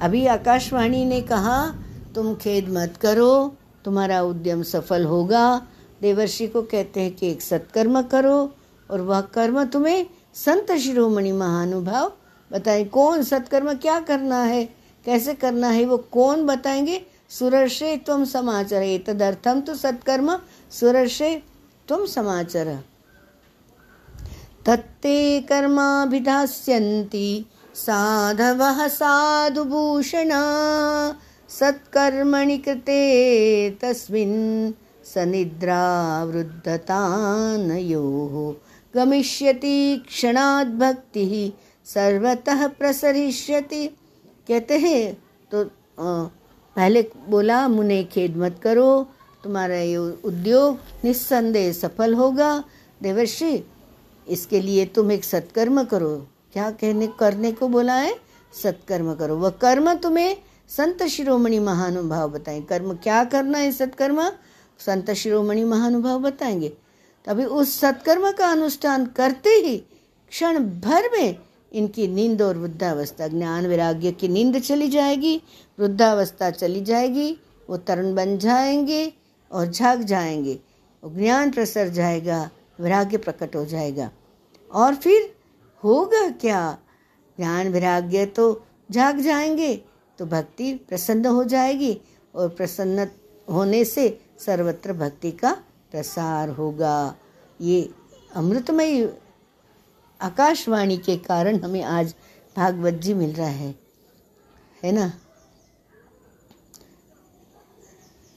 अभी 0.01 0.25
आकाशवाणी 0.25 1.05
ने 1.05 1.21
कहा, 1.21 1.75
तुम 2.15 2.35
खेद 2.35 2.69
मत 2.69 2.97
करो, 2.97 3.55
तुम्हारा 3.85 4.21
उद्यम 4.21 4.63
सफल 4.63 5.05
होगा। 5.05 5.67
देवर्षि 6.01 6.47
को 6.47 6.61
कहते 6.61 7.01
हैं 7.01 7.15
कि 7.15 7.31
एक 7.31 7.41
सत्कर्म 7.41 8.01
करो 8.01 8.55
और 8.91 9.01
वह 9.01 9.21
कर्म 9.21 9.63
तुम्हें 9.63 10.05
संत 10.33 10.71
शिरोमणि 10.71 11.31
महानुभाव 11.31 12.11
बताए। 12.51 12.83
कौन 12.83 13.23
सत्कर्म 13.23 13.73
क्या 13.73 13.99
करना 13.99 14.43
है? 14.43 14.69
कैसे 15.05 15.33
करना 15.33 15.67
है? 15.67 15.85
वो 15.85 15.97
कौन 15.97 16.45
बताएँगे? 16.45 17.05
सुरर्षे 17.29 17.97
तुम 17.97 18.25
समाचार। 18.25 19.03
तदर्थम 19.07 19.61
तो 19.61 19.75
सत्कर्म, 19.75 20.39
सुरर्षे 20.71 21.43
त्वं 21.87 22.05
समाचार। 22.05 22.83
तत्ते 24.65 25.41
कर्माभिधास्यन्ति, 25.41 27.45
साधवः 27.75 28.87
साधुभूषण, 28.87 30.29
सत्कर्मणि 31.49 32.57
कृते 32.57 33.71
तस्मिन् 33.71 34.73
सनिद्रावृद्धतानयोः। 35.15 36.35
गमिष्यति 38.93 39.77
क्षणात् 40.07 40.77
भक्तिः 40.79 41.33
सर्वतः 41.85 42.67
प्रसरिष्यति। 42.69 43.85
कहते 44.47 44.77
हैं 44.79 45.03
तो 45.51 45.63
पहले 45.99 47.01
बोला, 47.29 47.67
मुने 47.67 48.03
खेद 48.03 48.37
मत 48.37 48.59
करो, 48.63 49.07
तुम्हारा 49.43 49.75
ये 49.75 49.97
उद्योग 49.97 50.77
निस्संदेह 51.03 51.71
सफल 51.73 52.13
होगा। 52.13 52.63
देवर्षि, 53.01 53.63
इसके 54.27 54.61
लिए 54.61 54.85
तुम 54.85 55.11
एक 55.11 55.23
सत्कर्म 55.23 55.83
करो। 55.83 56.15
क्या 56.53 56.69
कहने, 56.71 57.07
करने 57.19 57.51
को 57.51 57.67
बोला 57.67 57.93
है? 57.93 58.15
सत्कर्म 58.53 59.13
करो। 59.15 59.35
वह 59.37 59.49
कर्म 59.61 59.93
तुम्हें 59.93 60.37
संत 60.69 61.03
शिरोमणि 61.03 61.59
महानुभाव 61.59 62.29
बताएँ। 62.31 62.61
कर्म 62.61 62.93
क्या 62.95 63.23
करना 63.23 63.57
है 63.57 63.71
सत्कर्म? 63.71 64.21
संत 64.79 65.11
शिरोमणि 65.11 65.63
महानुभाव 65.63 66.19
बताएँगे। 66.19 66.69
तभी 67.25 67.45
उस 67.45 67.79
सत्कर्म 67.79 68.31
का 68.31 68.51
अनुष्ठान 68.51 69.05
करते 69.05 69.49
ही 69.49 69.77
क्षण 70.29 70.59
भर 70.81 71.09
में 71.13 71.35
इनकी 71.73 72.07
नींद 72.07 72.41
और 72.41 72.57
वृद्धावस्था, 72.57 73.27
ज्ञान 73.27 73.67
वैराग्य 73.67 74.11
की 74.11 74.27
नींद 74.27 74.59
चली 74.59 74.87
जाएगी, 74.89 75.41
वृद्धावस्था 75.79 76.49
चली 76.51 76.81
जाएगी, 76.81 77.37
वो 77.69 77.77
तरुण 77.77 78.13
बन 78.15 78.37
जाएँगे 78.37 79.13
और 79.51 79.71
झाग 79.71 80.03
जाएँगे 80.03 80.59
ज्ञान 81.03 81.51
प्रसर 81.51 81.87
जाएगा, 81.87 82.49
वैराग्य 82.79 83.17
प्रकट 83.17 83.55
हो 83.55 83.65
जाएगा। 83.65 84.09
और 84.71 84.95
फिर 84.95 85.33
होगा 85.83 86.29
क्या? 86.31 86.77
ज्ञान 87.37 87.69
वैराग्य 87.69 88.25
तो 88.25 88.65
झाग 88.91 89.19
जाएँगे 89.19 89.75
तो 90.19 90.25
भक्ति 90.25 90.73
प्रसन्न 90.89 91.25
हो 91.25 91.43
जाएगी 91.43 91.97
और 92.35 92.49
प्रसन्न 92.49 93.07
होने 93.49 93.83
से 93.85 94.07
सर्वत्र 94.39 94.93
भक्ति 94.93 95.31
का 95.31 95.57
प्रसार 95.91 96.49
होगा। 96.49 97.15
ये 97.61 97.93
अमृतमय 98.35 99.13
आकाशवाणी 100.21 100.97
के 100.97 101.17
कारण 101.17 101.59
हमें 101.59 101.83
आज 101.83 102.15
भागवत 102.57 102.93
जी 102.93 103.13
मिल 103.13 103.33
रहा 103.33 103.47
है। 103.47 103.75
है 104.83 104.91
ना? 104.91 105.13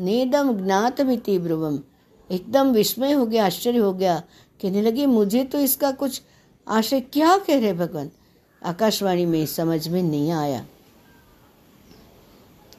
नेदम 0.00 0.64
ज्ञातमिति 0.64 1.38
ब्रुवम। 1.38 1.78
एकदम 2.30 2.72
विस्मय 2.72 3.12
हो 3.12 3.26
गया, 3.26 3.46
आश्चर्य 3.46 3.78
हो 3.78 3.92
गया। 3.92 4.22
कहने 4.62 4.82
लगे, 4.82 5.06
मुझे 5.06 5.44
तो 5.44 5.60
इसका 5.60 5.90
कुछ 5.90 6.22
आशय 6.68 7.00
क्या 7.00 7.38
कह 7.38 7.60
रहे 7.60 7.72
भगवान? 7.72 8.10
आकाशवाणी 8.64 9.26
में 9.26 9.46
समझ 9.46 9.88
में 9.88 10.02
नहीं 10.02 10.30
आया। 10.30 10.66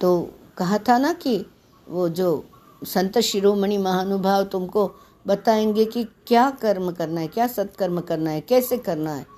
तो 0.02 0.32
कहा 0.58 0.78
था 0.78 0.98
ना 0.98 1.14
कि 1.14 1.46
वो 1.90 2.10
जो 2.10 2.46
संत 2.84 3.20
शिरोमणि 3.20 3.78
महानुभाव 3.78 4.44
तुमको 4.44 4.92
बताएँगे 5.28 5.86
कि 5.86 6.04
क्या 6.04 6.50
कर्म 6.50 6.92
करना 6.92 7.22
है, 7.22 7.28
क्या 7.28 7.48
सत्कर्म 7.48 8.02
करना 8.02 8.30
है, 8.30 8.42
कैसे 8.42 8.78
करना 8.78 9.14
है। 9.14 9.35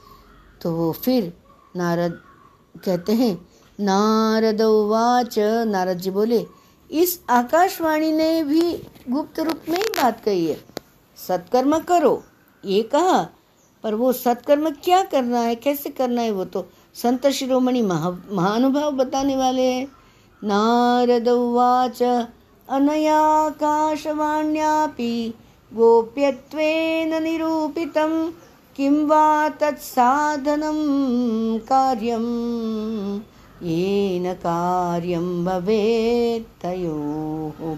तो 0.61 0.91
फिर 0.91 1.33
नारद 1.75 2.21
कहते 2.85 3.13
हैं, 3.13 3.47
नारद 3.79 4.61
वाच 4.61 5.35
नारद 5.67 5.93
जी 5.93 6.11
बोले, 6.11 6.45
इस 6.91 7.21
आकाशवाणी 7.29 8.11
ने 8.11 8.43
भी 8.43 8.83
गुप्त 9.09 9.39
रूप 9.39 9.61
में 9.69 9.77
ही 9.77 9.83
बात 9.83 10.23
कही 10.23 10.47
है। 10.47 10.63
सत्कर्म 11.17 11.79
करो। 11.79 12.23
ये 12.65 12.83
कहा, 12.83 13.27
पर 13.83 13.95
वो 13.95 14.13
सत्कर्म 14.13 14.69
क्या 14.69 15.03
करना 15.03 15.39
है? 15.39 15.55
कैसे 15.55 15.89
करना 15.89 16.21
है 16.21 16.31
वो 16.31 16.45
तो 16.45 16.67
संत 16.95 17.27
शिरोमणि 17.27 17.81
महा, 17.81 18.17
महानुभाव 18.31 18.91
बताने 18.91 19.37
वाले 19.37 19.61
हैं। 19.61 19.91
नारद 20.43 21.27
उवाच 21.27 22.29
अनयाकाशवाण्यापि 22.69 25.33
गोप्यत्वेन 25.73 27.23
निरूपितं 27.23 28.31
किं 28.77 29.05
वा 29.05 29.49
तत्साधनं 29.49 30.75
कार्यं? 31.59 32.23
येन 33.63 34.33
कार्यं 34.33 35.45
भवेत् 35.45 36.61
तयोः। 36.61 37.77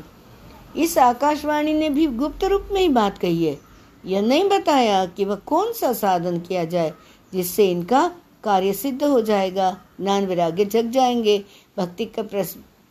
इस 0.77 0.97
आकाशवाणी 0.97 1.73
ने 1.73 1.89
भी 1.89 2.07
गुप्त 2.07 2.43
रूप 2.43 2.69
में 2.71 2.81
ही 2.81 2.89
बात 2.89 3.17
कही 3.17 3.45
है। 3.45 3.59
यह 4.05 4.21
नहीं 4.21 4.49
बताया 4.49 5.05
कि 5.05 5.25
वह 5.25 5.35
कौन 5.35 5.73
सा 5.73 5.93
साधन 5.93 6.39
किया 6.39 6.65
जाए, 6.65 6.93
जिससे 7.33 7.71
इनका 7.71 8.11
कार्य 8.43 8.73
सिद्ध 8.73 9.03
हो 9.03 9.21
जाएगा। 9.21 9.77
ज्ञान 10.01 10.25
वैराग्य 10.25 10.65
जग 10.65 10.91
जाएँगे, 10.91 11.45
भक्ति 11.77 12.05
का 12.05 12.21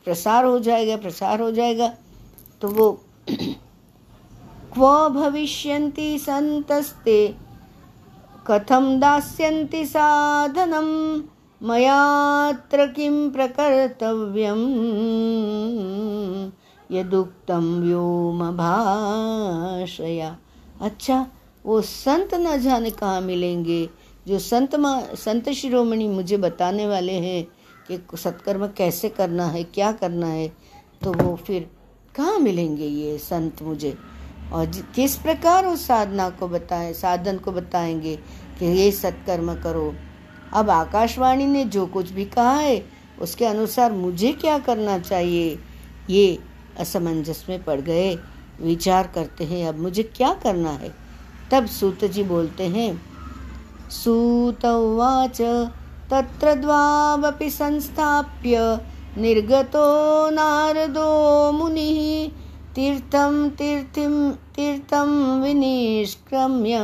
प्रसार 0.05 0.45
हो 0.45 0.61
जाएगा, 0.61 0.97
प्रसार 0.97 1.41
हो 1.41 1.51
जाएगा। 1.51 1.95
तो 2.61 2.69
वो 2.69 3.05
क्व 4.75 5.09
भविष्यन्ति 5.09 6.19
संतस्ते? 6.19 7.48
कथम 8.51 8.85
दास्यन्ति 9.01 9.85
साधनम 9.87 10.87
मयात्र 11.61 12.87
किं 12.87 13.31
प्रकर्तव्यम? 13.31 14.61
यदुक्तम 16.91 17.65
व्योम 17.81 18.41
भाषया 18.57 20.37
अच्छा 20.81 21.27
वो 21.65 21.81
संत 21.83 22.35
न 22.35 22.57
जाने 22.61 22.91
कहाँ 22.91 23.21
मिलेंगे? 23.21 23.89
जो 24.27 24.39
संत 24.39 24.77
संत 25.19 25.49
शिरोमणि 25.51 26.09
मुझे 26.09 26.37
बताने 26.37 26.87
वाले 26.87 27.13
हैं 27.13 27.45
कि 27.89 28.19
सत्कर्म 28.19 28.67
कैसे 28.69 29.09
करना 29.09 29.47
है, 29.47 29.65
क्या 29.65 29.93
करना 29.93 30.27
है 30.27 30.49
तो 31.03 31.13
वो 31.13 31.35
फिर 31.37 31.71
कहाँ 32.15 32.39
मिलेंगे 32.39 32.87
ये 32.87 33.19
संत 33.19 33.63
मुझे? 33.63 33.97
और 34.53 34.67
किस 34.95 35.17
प्रकार 35.17 35.67
उस 35.67 35.87
साधना 35.87 36.31
को 36.31 36.49
बताएँ, 36.49 36.93
साधन 36.93 37.37
को 37.37 37.53
बताएँगे 37.53 38.17
कि 38.59 38.67
ये 38.67 38.93
सत्कर्म 38.93 39.55
करो। 39.55 39.95
अब 40.53 40.71
आकाशवाणी 40.71 41.47
ने 41.47 41.65
जो 41.65 41.87
कुछ 41.87 42.11
भी 42.11 42.25
कहा 42.25 42.53
है, 42.53 42.87
उसके 43.21 43.45
अनुसार 43.45 43.93
मुझे 43.93 44.33
क्या 44.33 44.59
करना 44.59 44.99
चाहिए? 44.99 45.59
ये 46.11 46.39
असमंजस 46.79 47.47
में 47.49 47.65
पड़ 47.65 47.81
गए। 47.81 48.19
विचार 48.63 49.07
करते 49.15 49.45
हैं, 49.45 49.69
अब 49.69 49.79
मुझे 49.79 50.03
क्या 50.03 50.33
करना 50.33 50.71
है? 50.71 50.95
तब 51.51 51.67
सूत 51.67 52.05
जी 52.05 52.23
बोलते 52.23 52.65
हैं, 52.65 53.03
सूत 53.91 54.65
उवाच, 54.65 55.41
तत्र 56.11 57.49
संस्थाप्य, 57.49 58.81
निर्गतो 59.19 60.31
नारदो 60.31 61.53
मुनिः 61.53 62.48
तीर्थं 62.79 63.51
तीर्थिं 63.51 64.33
तीर्थं 64.33 65.41
विनिष्क्रम्य 65.43 66.79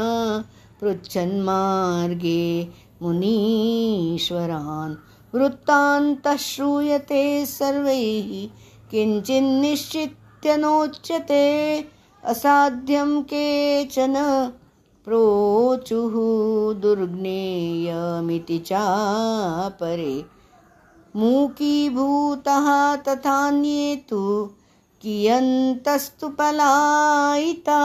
पृच्छन्मार्गे 0.80 2.68
मुनीश्वरान्। 3.02 4.94
वृत्तान्तः 5.34 6.36
श्रूयते 6.36 7.46
सर्वैः 7.46 8.48
किञ्चिन्निश्चित् 8.90 10.12
नित्यनोच्यते 10.12 11.44
असाध्यं 12.24 13.22
केचन 13.22 14.14
प्रोचुः 15.04 16.12
दुर्ज्ञेयमिति 16.80 18.58
चापरे। 18.58 20.24
मूकीभूतः 21.16 22.96
तथान्ये 22.96 23.96
तु 23.96 24.50
कियन्तस्तु 25.04 26.28
पलायिता। 26.28 27.80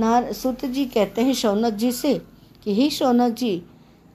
नार 0.00 0.32
सुत 0.32 0.64
जी 0.64 0.84
कहते 0.84 1.22
हैं 1.22 1.34
शौनक 1.34 1.72
जी 1.72 1.92
से 1.92 2.22
कि, 2.64 2.74
ही 2.74 2.90
शौनक 2.90 3.32
जी, 3.32 3.62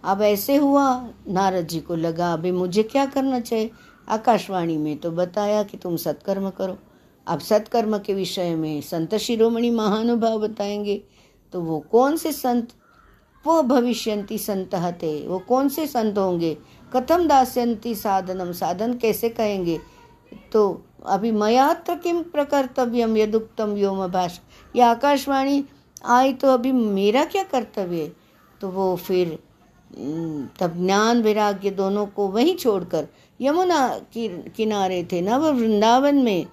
अब 0.04 0.22
ऐसे 0.22 0.56
हुआ, 0.56 1.10
नारद 1.28 1.68
जी 1.68 1.80
को 1.80 1.96
लगा, 1.96 2.34
अभी 2.34 2.52
मुझे 2.52 2.84
क्या 2.84 3.06
करना 3.06 3.40
चाहिए? 3.40 3.72
आकाशवाणी 4.10 4.78
में 4.78 4.98
तो 4.98 5.12
बताया 5.12 5.64
कि 5.64 5.78
तुम 5.78 5.96
सत्कर्म 5.96 6.50
करो। 6.50 6.78
अब 7.28 7.40
सत्कर्म 7.40 7.98
के 7.98 8.14
विषय 8.14 8.56
में 8.56 8.82
संत 8.82 9.16
शिरोमणि 9.16 9.70
महानुभाव 9.70 10.40
बताएँगे 10.40 11.04
तो 11.54 11.62
वो 11.62 11.80
कौन 11.80 12.16
से 12.16 12.32
संत? 12.32 12.70
वो 13.48 13.64
भविष्यंती 13.64 14.38
संत 14.38 14.76
हते, 14.76 15.28
वो 15.28 15.40
कौन 15.40 15.70
से 15.70 15.88
संत 15.88 16.18
होंगे? 16.18 16.58
कथम 16.96 17.28
दास्यंती 17.28 17.96
साधनम, 17.96 18.52
साधन 18.52 18.94
कैसे 18.94 19.30
कहेंगे? 19.30 19.80
तो 20.52 20.87
अभी 21.08 21.32
मयात्र 21.32 21.96
किम 21.96 22.22
प्रकर्तव्यम 22.34 23.18
यदुक्तम 23.18 23.74
व्योम 23.74 24.06
भाष 24.08 24.38
ये 24.76 24.82
आकाशवाणी 24.84 25.64
आई 26.06 26.34
तो 26.34 26.48
अभी 26.48 26.72
मेरा 26.72 27.24
क्या 27.26 27.44
कर्तव्य 27.44 28.02
है? 28.02 28.12
तो 28.62 28.70
वो 28.70 28.96
फिर 28.96 29.38
तब 30.60 30.74
ज्ञान 30.78 31.22
वैराग्य 31.24 31.70
दोनों 31.72 32.06
को 32.06 32.28
वहीं 32.28 32.56
छोड़कर 32.56 33.08
यमुना 33.40 33.80
किनारे 34.18 35.04
थे 35.12 35.22
ना 35.22 35.38
वो 35.38 35.52
वृंदावन 35.54 36.16
में? 36.16 36.46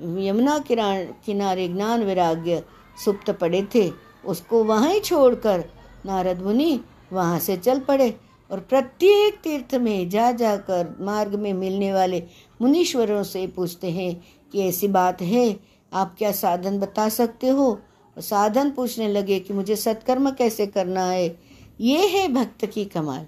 यमुना 0.00 0.58
किनारे 0.68 1.68
ज्ञान 1.68 2.04
वैराग्य 2.04 2.62
सुप्त 3.04 3.30
पड़े 3.30 3.66
थे, 3.74 3.90
उसको 4.24 4.62
वहाँ 4.64 4.90
ही 4.90 5.00
छोड़कर 5.00 5.64
नारद 6.06 6.42
मुनि 6.42 6.80
वहाँ 7.12 7.38
से 7.38 7.56
चल 7.56 7.80
पड़े 7.80 8.14
और 8.50 8.60
प्रत्येक 8.60 9.38
तीर्थ 9.44 9.74
में 9.74 10.08
जा 10.08 10.30
जाकर 10.32 10.94
मार्ग 11.00 11.34
में 11.34 11.52
मिलने 11.54 11.92
वाले 11.92 12.22
मुनीश्वरों 12.62 13.22
से 13.22 13.46
पूछते 13.46 13.90
हैं 13.90 14.24
कि 14.52 14.62
ऐसी 14.62 14.88
बात 14.88 15.22
है, 15.22 15.60
आप 15.92 16.14
क्या 16.18 16.32
साधन 16.32 16.78
बता 16.78 17.08
सकते 17.08 17.48
हो? 17.48 17.80
साधन 18.18 18.70
पूछने 18.70 19.08
लगे 19.08 19.40
कि 19.40 19.54
मुझे 19.54 19.76
सत्कर्म 19.76 20.30
कैसे 20.30 20.66
करना 20.66 21.04
है? 21.04 21.38
ये 21.80 22.06
है 22.06 22.28
भक्त 22.28 22.66
की 22.66 22.84
कमाल। 22.84 23.26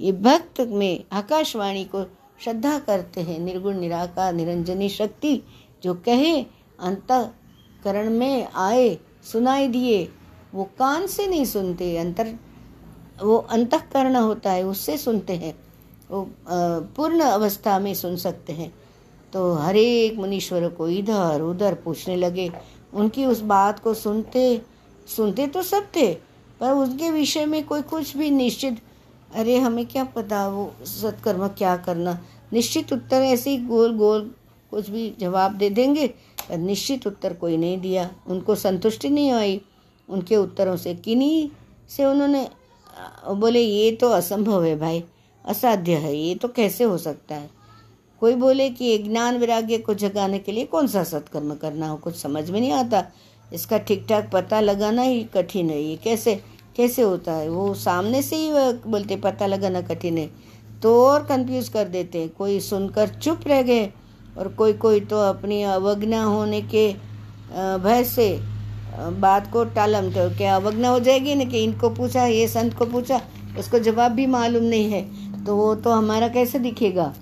ये 0.00 0.12
भक्त 0.12 0.60
में 0.60 1.04
आकाशवाणी 1.12 1.84
को 1.84 2.04
श्रद्धा 2.40 2.78
करते 2.78 3.20
हैं। 3.20 3.38
निर्गुण, 3.38 3.78
निराकार, 3.78 4.32
निरंजनी 4.32 4.88
शक्ति 4.88 5.42
जो 5.82 5.94
कहे, 5.94 6.42
अंतकरण 6.80 8.10
में 8.10 8.48
आए, 8.54 8.98
सुनाई 9.32 9.68
दिए, 9.68 10.08
वो 10.54 10.64
कान 10.64 11.06
से 11.06 11.26
नहीं 11.26 11.44
सुनते, 11.44 11.96
अंतर, 11.96 12.34
वो 13.22 13.36
अंतकरण 13.36 14.16
होता 14.16 14.52
है, 14.52 14.62
उससे 14.62 14.98
सुनते 14.98 15.32
हैं। 15.32 15.63
पूर्ण 16.14 17.20
अवस्था 17.20 17.78
में 17.78 17.94
सुन 17.94 18.16
सकते 18.16 18.52
हैं। 18.52 18.74
तो 19.32 19.52
हर 19.52 19.76
एक 19.76 20.16
मुनीश्वर 20.16 20.68
को 20.68 20.88
इधर 20.88 21.40
उधर 21.40 21.74
पूछने 21.74 22.16
लगे। 22.16 22.50
उनकी 22.94 23.24
उस 23.26 23.40
बात 23.40 23.78
को 23.78 23.94
सुनते 23.94 24.62
सुनते 25.08 25.46
तो 25.46 25.62
सब 25.62 25.86
थे, 25.96 26.14
पर 26.60 26.70
उनके 26.70 27.10
विषय 27.10 27.46
में 27.46 27.66
कोई 27.66 27.82
कुछ 27.82 28.16
भी 28.16 28.30
निश्चित, 28.30 28.78
अरे, 29.34 29.58
हमें 29.58 29.86
क्या 29.86 30.04
पता 30.04 30.48
वो 30.48 30.72
सत्कर्म 30.82 31.48
क्या 31.48 31.76
करना। 31.76 32.18
निश्चित 32.52 32.92
उत्तर 32.92 33.16
ऐसे 33.16 33.50
ही 33.50 33.56
गोल 33.58 33.96
गोल 33.96 34.34
कुछ 34.70 34.90
भी 34.90 35.14
जवाब 35.20 35.52
दे 35.52 35.70
देंगे, 35.70 36.06
पर 36.48 36.58
निश्चित 36.58 37.06
उत्तर 37.06 37.32
कोई 37.32 37.56
नहीं 37.56 37.78
दिया। 37.78 38.10
उनको 38.26 38.54
संतुष्टि 38.54 39.08
नहीं 39.08 39.30
आई। 39.32 39.60
उनके 40.08 40.36
उत्तरों 40.36 40.76
से 40.76 40.94
किन्हीं 40.94 41.48
से 41.88 42.04
उन्होंने 42.04 42.48
बोले, 43.30 43.60
ये 43.60 43.92
तो 43.92 44.08
असंभव 44.08 44.64
है 44.64 44.78
भाई। 44.78 45.04
असाध्य 45.44 45.94
है, 45.94 46.16
ये 46.16 46.34
तो 46.34 46.48
कैसे 46.48 46.84
हो 46.84 46.96
सकता 46.98 47.34
है? 47.34 47.50
कोई 48.22 48.34
बोले 48.36 48.68
कि 48.70 48.96
ज्ञान 48.98 49.38
वैराग्य 49.38 49.78
को 49.78 49.94
जगाने 49.96 50.38
के 50.38 50.52
लिए 50.52 50.64
कौन 50.66 50.86
सा 50.86 51.02
सत्कर्म 51.04 51.54
करना 51.54 51.88
हो? 51.88 51.96
कुछ 51.96 52.16
समझ 52.16 52.48
में 52.50 52.60
नहीं 52.60 52.72
आता। 52.72 53.04
इसका 53.52 53.78
ठीक 53.78 54.06
ठाक 54.08 54.30
पता 54.32 54.60
लगाना 54.60 55.02
ही 55.02 55.22
कठिन 55.34 55.70
है, 55.70 55.80
ये 55.82 55.96
कैसे 55.96 56.34
कैसे 56.76 57.02
होता 57.02 57.32
है? 57.32 57.48
वो 57.48 57.74
सामने 57.74 58.22
से 58.22 58.36
ही 58.36 58.50
बोलते, 58.86 59.16
पता 59.16 59.46
लगाना 59.46 59.80
कठिन 59.82 60.18
है। 60.18 60.28
तो 60.82 60.94
और 61.06 61.22
कंफ्यूज 61.26 61.68
कर 61.68 61.88
देते 61.88 62.18
हैं। 62.18 62.28
कोई 62.28 62.58
सुनकर 62.60 63.08
चुप 63.16 63.46
रह 63.46 63.62
गए 63.62 63.84
और 64.38 64.48
कोई 64.54 64.72
कोई 64.74 65.00
तो 65.02 65.20
अपनी 65.22 65.62
अवज्ञा 65.64 66.22
होने 66.22 66.60
के 66.64 66.88
भय 67.78 68.04
से 68.06 68.26
बात 69.20 69.50
को 69.52 69.64
टालम 69.74 70.10
तो 70.10 70.28
क्या 70.36 70.56
अवज्ञा 70.56 70.90
हो 70.90 70.98
जाएगी 71.00 71.34
ना 71.34 71.44
कि 71.44 71.62
इनको 71.64 71.90
पूछा, 71.90 72.24
ये 72.24 72.48
संत 72.48 72.74
को 72.74 72.86
पूछा? 72.86 73.20
उसको 73.58 73.78
जवाब 73.78 74.12
भी 74.12 74.26
मालूम 74.26 74.64
नहीं 74.64 74.90
है। 74.90 75.02
तो 75.46 75.56
वो 75.56 75.74
तो 75.74 75.90
हमारा 75.90 76.28
कैसे 76.28 76.58
दिखेगा? 76.58 77.14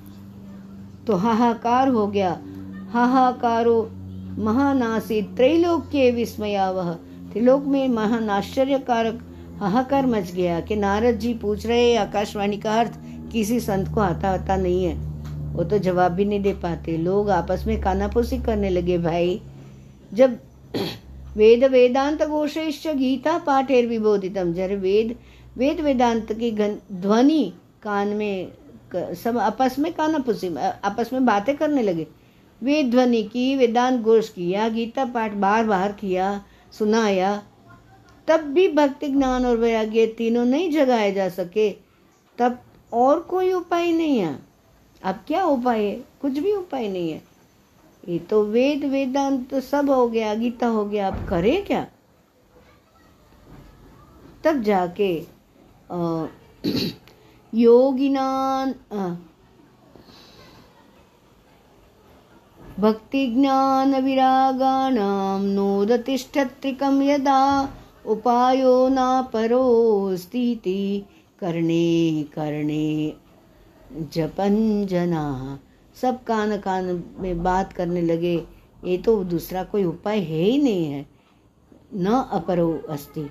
तो 1.07 1.17
हाहाकार 1.17 1.89
हो 1.89 2.07
गया। 2.07 2.41
हाहाकारो, 2.91 3.91
महानासी 4.39 5.23
विस्मया 6.11 6.71
वह 6.71 6.93
त्रिलोक 7.33 7.65
में 7.65 7.89
महान 7.89 8.31
आश्चर्यकारक 8.31 9.21
हाहाकार 9.61 10.07
मच 10.07 10.33
गया 10.33 10.61
कि 10.61 10.77
नारद 10.77 11.19
जी 11.19 11.35
पूछ 11.35 11.67
रहे, 11.67 11.97
आकाशवाणी 11.97 12.57
का 12.57 12.81
अर्थ 12.81 12.93
किसी 13.33 13.61
संत 13.61 13.89
को 13.95 14.01
आता 14.01 14.29
आता 14.29 14.57
नहीं 14.57 14.85
है। 14.85 15.13
वो 15.53 15.65
तो 15.65 15.79
जवाब 15.79 16.13
भी 16.13 16.25
नहीं 16.25 16.43
दे 16.43 16.53
पाते। 16.53 16.97
लोग 16.97 17.31
आपस 17.31 17.65
में 17.67 17.81
कानापुसी 17.81 18.39
करने 18.39 18.71
लगे, 18.71 18.99
भाई, 18.99 19.41
जब 20.15 20.39
वेद 21.37 21.65
वेदांत 21.65 22.23
घोषेश्च 22.23 22.89
गीता 22.89 23.39
पाठेर 23.39 23.87
विबोधितम 23.87 24.53
जर 24.53 24.77
वेद 24.77 25.17
वेद 25.59 25.81
वेदांत 25.81 26.33
की 26.33 26.51
ध्वनि 26.93 27.53
कान 27.83 28.09
में 28.09 28.53
सब 29.15 29.39
आपस 29.39 29.79
में 29.79 29.93
कानापुसी 29.93 30.55
आपस 30.57 31.13
में 31.13 31.25
बातें 31.27 31.57
करने 31.57 31.83
लगे। 31.83 32.07
वेद 32.63 32.91
ध्वनि 32.91 33.23
की, 33.23 33.57
वेदांत 33.57 34.01
घोष 34.01 34.29
किया, 34.29 34.69
गीता 34.69 35.05
पाठ 35.05 35.33
बार 35.35 35.65
बार 35.65 35.93
किया, 35.93 36.45
सुनाया। 36.73 37.43
तब 38.29 38.41
भी 38.55 38.69
भक्ति, 38.69 39.09
ज्ञान 39.09 39.47
और 39.47 39.57
वैराग्य 39.57 40.07
तीनों 40.07 40.45
नहीं 40.45 40.71
जगाए 40.73 41.13
जा 41.13 41.29
सके, 41.29 41.71
तब 42.39 42.59
और 42.93 43.21
कोई 43.21 43.53
उपाय 43.53 43.93
नहीं 43.93 44.19
है। 44.19 44.39
अब 45.03 45.25
क्या 45.27 45.45
उपाय 45.45 45.85
है? 45.85 45.95
कुछ 46.21 46.39
भी 46.39 46.53
उपाय 46.53 46.89
नहीं 46.89 47.11
है। 47.13 47.23
ये 48.09 48.19
तो 48.21 48.43
वेद, 48.45 48.85
वेदांत 48.85 49.49
तो 49.51 49.61
सब 49.61 49.91
हो 49.91 50.09
गया, 50.09 50.35
गीता 50.35 50.67
हो 50.67 50.85
गया, 50.85 51.09
अब 51.09 51.29
करें 51.29 51.65
क्या? 51.65 51.87
तब 54.45 54.63
जाके 54.63 55.15
भक्ति 62.81 63.27
ज्ञान 63.27 63.95
विरागाणाम 63.95 65.43
नोदतिष्ठत्रिकम 65.43 67.03
यदा 67.03 67.69
उपायो 68.07 68.89
न 68.89 68.97
परोस्तीति 69.33 71.07
करणे 71.41 72.25
करणे, 72.35 73.13
जपन 74.15 74.87
जना। 74.87 75.59
सब 76.03 76.25
कान 76.25 76.57
कान 76.59 77.03
में 77.19 77.43
बात 77.43 77.73
करने 77.73 78.03
लगे, 78.03 78.35
ये 78.85 78.99
तो 78.99 79.25
दूसरा 79.25 79.65
कोई 79.65 79.85
उपाय 79.85 80.19
है 80.19 80.43
ही 80.43 80.63
नहीं 80.63 80.87
है। 80.87 81.07
न 81.95 82.29
अपरो 82.33 82.83
अस्ति। 82.91 83.31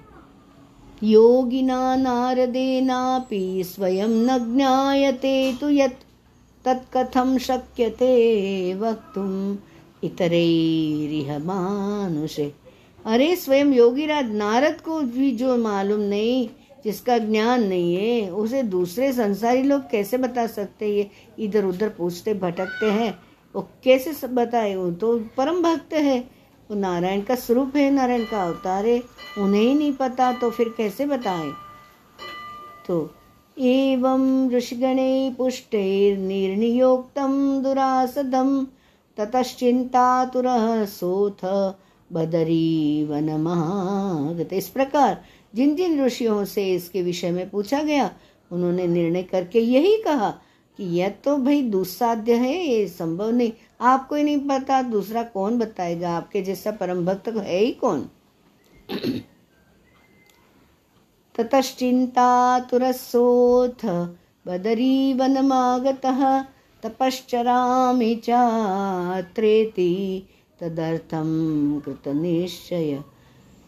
योगिना 1.04 1.96
नारदेनापि 1.96 3.64
स्वयं 3.66 4.08
न 4.08 4.56
ज्ञायते 4.56 5.58
तु 5.62 5.70
यत् 5.70 6.04
तत्कथं 6.66 7.38
शक्यते 7.38 8.74
वक्तुम् 8.74 9.58
इतरैरिह 10.04 11.40
मानुषे। 11.40 12.54
अरे 13.06 13.36
स्वयं 13.36 13.74
योगीराज, 13.74 14.32
नारद 14.32 14.82
को 14.82 15.02
भी 15.02 15.32
जो 15.32 15.58
मालूम 15.58 16.00
नहीं, 16.00 16.50
जिसका 16.84 17.18
ज्ञान 17.18 17.64
नहीं 17.64 17.96
है, 17.96 18.30
उसे 18.30 18.64
दूसरे 18.64 19.14
संसारी 19.14 19.64
लोग 19.64 19.90
कैसे 19.90 20.18
बता 20.18 20.48
सकते 20.48 20.88
ये 20.88 21.10
इधर 21.40 21.66
उधर 21.66 21.90
पूछते 21.90 22.34
भटकते 22.34 22.86
हैं। 22.86 23.20
वो 23.56 23.68
कैसे 23.84 24.28
बताए 24.28 24.76
वो? 24.76 24.92
तो 24.92 25.20
परम 25.38 25.62
भक्त 25.62 25.94
है। 25.94 26.41
वो 26.72 26.78
नारायण 26.78 27.22
का 27.22 27.36
स्वरूप 27.36 27.76
है, 27.76 27.92
नारायण 27.92 28.26
का 28.26 28.44
अवतार 28.44 28.86
है, 28.86 29.04
उन्हें 29.38 29.62
ही 29.62 29.74
नहीं 29.74 29.94
पता 29.94 30.34
तो 30.34 30.50
फिर 30.50 30.74
कैसे 30.78 31.06
बताए? 31.06 31.52
तो 32.88 33.16
एवं 33.60 34.52
ऋषिगणे 34.52 35.36
पुष्टैर्निर्नियोक्तं 35.38 37.64
दुरासदं, 37.64 38.66
ततश्चिन्तातुरः 39.18 40.86
सोथ 40.86 41.46
बदरी 42.14 43.06
वनमागत 43.10 44.54
इस 44.54 44.68
प्रकार 44.68 45.24
जिन 45.56 45.76
जिन 45.76 46.06
ऋषियों 46.06 46.46
से 46.46 46.74
इसके 46.74 47.02
विषय 47.02 47.32
में 47.32 47.50
पूछा 47.50 47.84
गया, 47.84 48.12
उन्होंने 48.52 48.88
निर्णय 48.88 49.24
करके 49.24 49.60
यही 49.60 49.98
कहा 49.98 50.34
कि 50.78 50.84
यह 50.84 51.10
तो 51.10 51.38
भाई 51.38 51.62
दुस्साध्य 51.62 52.34
है, 52.34 52.68
ये 52.68 52.88
संभव 52.88 53.32
नहीं। 53.32 53.52
आपको 53.82 54.16
ही 54.16 54.24
नहीं 54.24 54.48
पता 54.48 54.82
दूसरा 54.82 55.24
कौन 55.24 55.60
बताएगा 55.60 56.18
आपके 56.18 56.42
जैसा 56.42 56.72
परम 56.72 57.06
भक्त 57.06 57.28
है 57.28 57.58
ही 57.58 57.72
कौन। 57.72 58.10
ततश्चिन्तातुरसोऽथ 61.36 64.10
बदरीवनमागतः 64.48 66.44
तपश्चरामि 66.84 68.16
चात्रेति 68.16 70.28
तदर्थं 70.60 71.80
कृतनिश्चय 71.80 73.04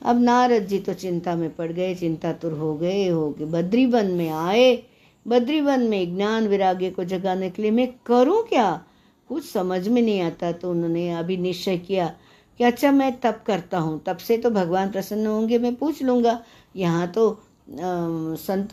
अब 0.02 0.22
नारद 0.22 0.64
जी 0.64 0.80
तो 0.80 0.94
चिंता 0.94 1.36
में 1.36 1.56
पड़ 1.56 1.72
गए, 1.72 1.96
चिंतातुर 1.96 2.52
हो 2.52 2.76
गए 2.76 3.08
हो 3.08 3.32
गए 3.32 3.46
बद्रीवन 3.46 4.06
में 4.06 4.30
आए। 4.30 4.84
बद्रीवन 5.26 5.82
में 5.82 6.16
ज्ञान 6.16 6.48
विराग्य 6.48 6.90
को 6.90 7.04
जगाने 7.04 7.50
के 7.50 7.62
लिए 7.62 7.72
मैं 7.72 7.88
करूँ 8.06 8.42
क्या? 8.48 8.86
कुछ 9.30 9.46
समझ 9.46 9.88
में 9.88 10.02
नहीं 10.02 10.22
आता 10.22 10.52
तो 10.52 10.72
उन्होंने 10.72 11.10
अभी 11.14 11.38
निश्चय 11.38 11.78
किया 11.78 12.08
कि 12.60 12.64
अच्छा 12.64 12.92
मैं 12.92 13.12
तप 13.20 13.44
करता 13.48 13.80
हूँ। 13.80 14.02
तब 14.06 14.18
से 14.18 14.38
तो 14.38 14.50
भगवान 14.50 14.92
प्रसन्न 14.92 15.28
होंगे, 15.28 15.58
मैं 15.58 15.76
पूछ 15.76 16.02
लूँगा। 16.04 16.40
यहाँ 16.76 17.08
तो 17.08 17.30
संत 17.70 18.70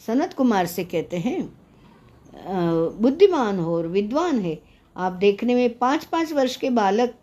सनत 0.07 0.32
कुमार 0.32 0.66
से 0.66 0.84
कहते 0.84 1.16
हैं 1.16 1.40
बुद्धिमान 3.01 3.59
हो 3.59 3.76
और 3.76 3.86
विद्वान 3.86 4.38
है। 4.40 4.59
आप 4.96 5.12
देखने 5.12 5.55
में 5.55 5.78
पाँच 5.78 6.05
पाँच 6.05 6.32
वर्ष 6.32 6.57
के 6.57 6.70
बालक 6.70 7.14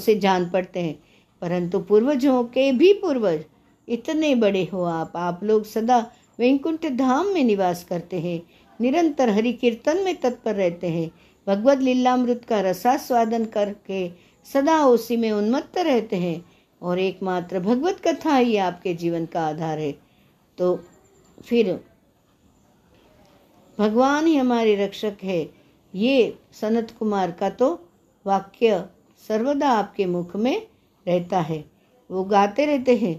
से 0.00 0.14
जान 0.14 0.48
पड़ते 0.50 0.80
हैं। 0.80 0.94
परंतु 1.42 1.78
पूर्वजों 1.80 2.42
के 2.44 2.70
भी 2.72 2.92
पूर्वज, 2.92 3.44
इतने 3.88 4.34
बड़े 4.34 4.64
हो 4.72 4.82
आप। 4.82 5.12
आप 5.16 5.40
लोग 5.44 5.64
सदा 5.64 5.98
वैकुंठ 6.38 6.86
धाम 6.92 7.26
में 7.26 7.42
निवास 7.44 7.84
करते 7.84 8.20
हैं। 8.20 8.40
निरंतर 8.80 9.30
हरि 9.30 9.52
कीर्तन 9.52 10.02
में 10.04 10.14
तत्पर 10.16 10.54
रहते 10.54 10.88
हैं। 10.88 11.10
भगवत 11.46 11.78
लीलामृत 11.78 12.44
का 12.44 12.60
रसास्वादन 12.60 13.44
करके 13.46 14.08
सदा 14.46 14.78
उसी 14.86 15.16
में 15.16 15.30
उन्मत्त 15.32 15.78
रहते 15.78 16.16
हैं 16.16 16.44
और 16.82 16.98
एकमात्र 16.98 17.60
भगवत 17.60 18.00
कथा 18.06 18.36
ही 18.36 18.56
आपके 18.56 18.94
जीवन 18.94 19.26
का 19.26 19.46
आधार 19.46 19.78
है। 19.78 19.92
तो 20.58 20.78
फिर, 21.42 21.80
भगवान 23.78 24.26
ही 24.26 24.36
हमारे 24.36 24.74
रक्षक 24.76 25.16
है। 25.22 25.44
ये 25.94 26.38
सनत 26.52 26.94
कुमार 26.98 27.30
का 27.30 27.50
तो 27.50 27.68
वाक्य 28.26 28.84
सर्वदा 29.28 29.68
आपके 29.68 30.06
मुख 30.06 30.36
में 30.36 30.56
रहता 31.06 31.40
है। 31.40 31.64
वो 32.10 32.24
गाते 32.24 32.66
रहते 32.66 32.96
हैं, 32.96 33.16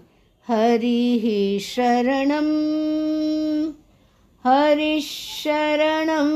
हरि 0.47 1.20
ही 1.24 1.59
शरणम 1.59 2.49
हरि 4.45 5.01
शरणम 5.01 6.32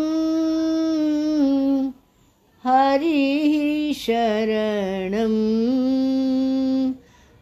हरि 2.64 3.94
शरणम 3.96 5.36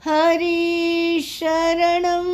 हरि 0.04 1.20
शरणम 1.24 2.28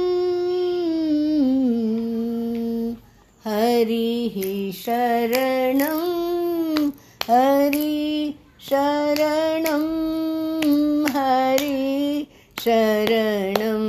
हरिः 3.83 4.35
शरणं 4.73 5.97
हरि 7.29 8.33
शरणं 8.67 9.83
हरि 11.15 12.25
शरणं 12.63 13.83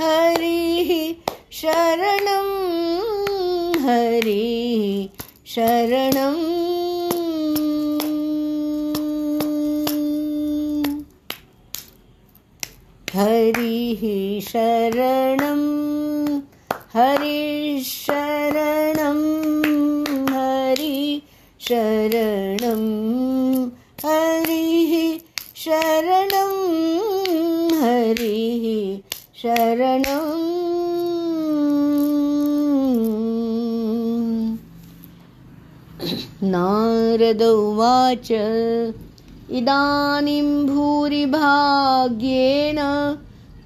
हरिः 0.00 0.90
शरणं 1.60 2.50
हरि 3.86 5.08
शरणं 5.54 6.42
हरिः 13.14 14.04
शरणं 14.50 15.64
हरिशरणं 16.96 18.40
हरि 20.34 21.20
शरणं 21.66 22.82
हरिः 24.04 24.92
शरणं 25.64 26.54
हरिः 27.82 28.66
शरणम् 29.42 30.44
नारद 37.34 37.42
उवाच 37.42 38.28
इदानीं 39.50 40.66
भूरिभाग्येन 40.66 42.78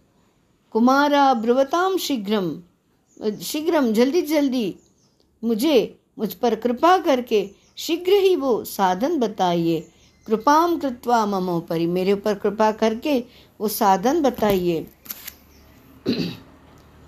कुमारा 0.73 1.33
ब्रुवताम 1.33 1.97
शीघ्रम 1.97 2.63
शीघ्रम, 3.41 3.91
जल्दी 3.93 4.21
जल्दी, 4.21 4.75
मुझे, 5.43 5.99
मुझ 6.19 6.33
पर 6.33 6.55
कृपा 6.55 6.97
करके 6.97 7.49
शीघ्र 7.77 8.11
ही 8.11 8.35
वो 8.35 8.63
साधन 8.63 9.19
बताइए। 9.19 9.87
कृपाम 10.27 10.79
कृत्वा 10.79 11.25
ममो 11.25 11.59
परि 11.59 11.87
मेरे 11.87 12.13
ऊपर 12.13 12.33
कृपा 12.33 12.71
करके 12.71 13.23
वो 13.61 13.67
साधन 13.67 14.21
बताइए। 14.21 14.87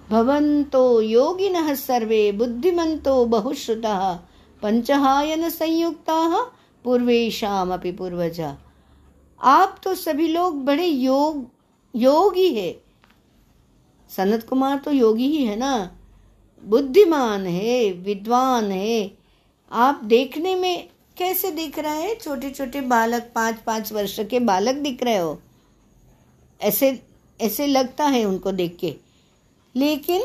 भवन्तो 0.09 1.01
योगिनः 1.01 1.73
सर्वे, 1.75 2.31
बुद्धिमन्तो 2.31 3.25
बहुश्रुतः, 3.25 4.13
पंचहायन 4.61 5.49
संयुक्ताः 5.49 6.39
पूर्वेशामपि 6.83 7.91
पूर्वजा। 7.91 8.57
आप 9.41 9.79
तो 9.83 9.95
सभी 9.95 10.27
लोग 10.27 10.65
बड़े 10.65 10.85
योग, 10.85 11.49
योगी 11.95 12.53
है। 12.53 12.84
सनत 14.09 14.43
कुमार 14.49 14.77
तो 14.77 14.91
योगी 14.91 15.27
ही 15.27 15.45
है 15.45 15.55
ना। 15.55 15.97
बुद्धिमान 16.63 17.45
है, 17.45 17.91
विद्वान 17.91 18.71
है। 18.71 19.11
आप 19.71 20.03
देखने 20.03 20.55
में 20.55 20.89
कैसे 21.17 21.51
दिख 21.51 21.79
रहे 21.79 22.01
हैं? 22.01 22.19
छोटे 22.19 22.51
छोटे 22.51 22.81
बालक 22.81 23.31
पाँच 23.35 23.55
पाँच 23.55 23.91
वर्ष 23.93 24.19
के 24.19 24.39
बालक 24.39 24.75
दिख 24.75 25.03
रहे 25.03 25.17
हो। 25.17 25.41
ऐसे 26.61 27.03
ऐसे 27.41 27.67
लगता 27.67 28.05
है 28.05 28.25
उनको 28.25 28.51
देख 28.51 28.77
के। 28.79 28.95
लेकिन, 29.75 30.21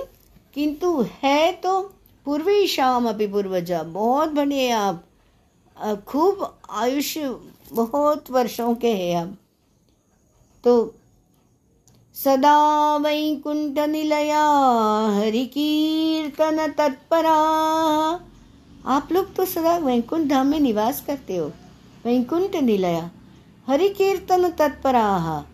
किंतु 0.55 1.07
है 1.23 1.53
तो 1.53 1.81
पूर्वी 2.25 2.67
शाम 2.67 3.09
अभी 3.09 3.27
पूर्वजा 3.27 3.83
बहुत 3.83 4.29
बड़े 4.29 4.71
आप। 4.71 5.05
खूब 6.09 6.59
आयुष्य 6.71 7.29
बहुत 7.73 8.31
वर्षों 8.31 8.75
के 8.75 8.95
हैं 8.95 9.17
आप। 9.17 9.37
तो 10.65 10.95
सदा 12.25 12.97
वैकुंठ 12.97 13.79
निलया 13.79 14.47
हरि 15.17 15.45
कीर्तन 15.47 16.75
तत्परा। 16.79 17.37
आप 18.87 19.09
लोग 19.13 19.35
तो 19.35 19.45
सदा 19.45 19.77
वैकुंठ 19.79 20.27
धाम 20.29 20.47
में 20.47 20.61
निवास 20.61 21.01
करते 21.07 21.37
हो। 21.37 21.47
वैकुंठ 22.05 22.57
निलया 22.57 23.11
हरि 23.67 23.89
कीर्तन 23.89 24.49
तत्परा। 24.49 25.45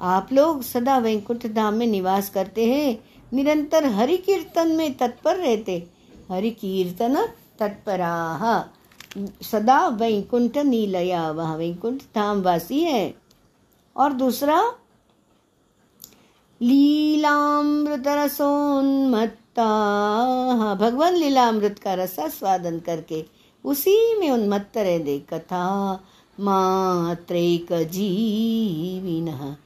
आप 0.00 0.28
लोग 0.32 0.62
सदा 0.62 0.98
वैकुंठ 0.98 1.46
धाम 1.46 1.74
में 1.74 1.86
निवास 1.86 2.30
करते 2.30 2.66
हैं। 2.66 2.98
निरंतर 3.32 3.86
हरि 3.86 4.16
कीर्तन 4.16 4.68
में 4.68 4.94
तत्पर 4.94 5.36
रहते। 5.36 5.86
हरि 6.30 6.50
कीर्तन 6.50 7.28
तत्परा। 7.58 8.70
सदा 9.42 9.88
वैकुंठ 9.88 10.58
नीलया 10.58 11.30
वह 11.30 11.54
वैकुंठ 11.54 12.02
धाम 12.14 12.42
वासी 12.42 12.80
है। 12.80 13.14
और 13.96 14.12
दूसरा 14.12 14.72
लीलामृत 16.62 18.04
रसोन्मत्ता 18.06 19.64
भगवान 20.74 21.14
लीलामृत 21.14 21.78
का 21.78 21.94
रसा 21.94 22.28
स्वादन 22.28 22.78
करके 22.78 23.24
उसी 23.64 24.16
में 24.16 24.30
उन्मत्त 24.30 24.76
रह 24.76 24.98
दे 24.98 25.18
कथा 25.18 26.04
मात्रेक 26.40 27.72
जीविन। 27.72 29.56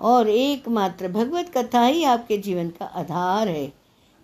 और 0.00 0.28
एकमात्र 0.28 1.08
भगवत 1.08 1.52
कथा 1.56 1.84
ही 1.84 2.04
आपके 2.04 2.38
जीवन 2.38 2.68
का 2.68 2.84
आधार 2.84 3.48
है। 3.48 3.72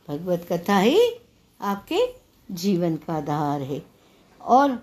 भगवत 0.08 0.46
कथा 0.52 0.78
ही 0.78 1.00
आपके 1.60 2.14
जीवन 2.50 2.96
का 2.96 3.14
आधार 3.14 3.62
है। 3.62 3.82
और 4.42 4.78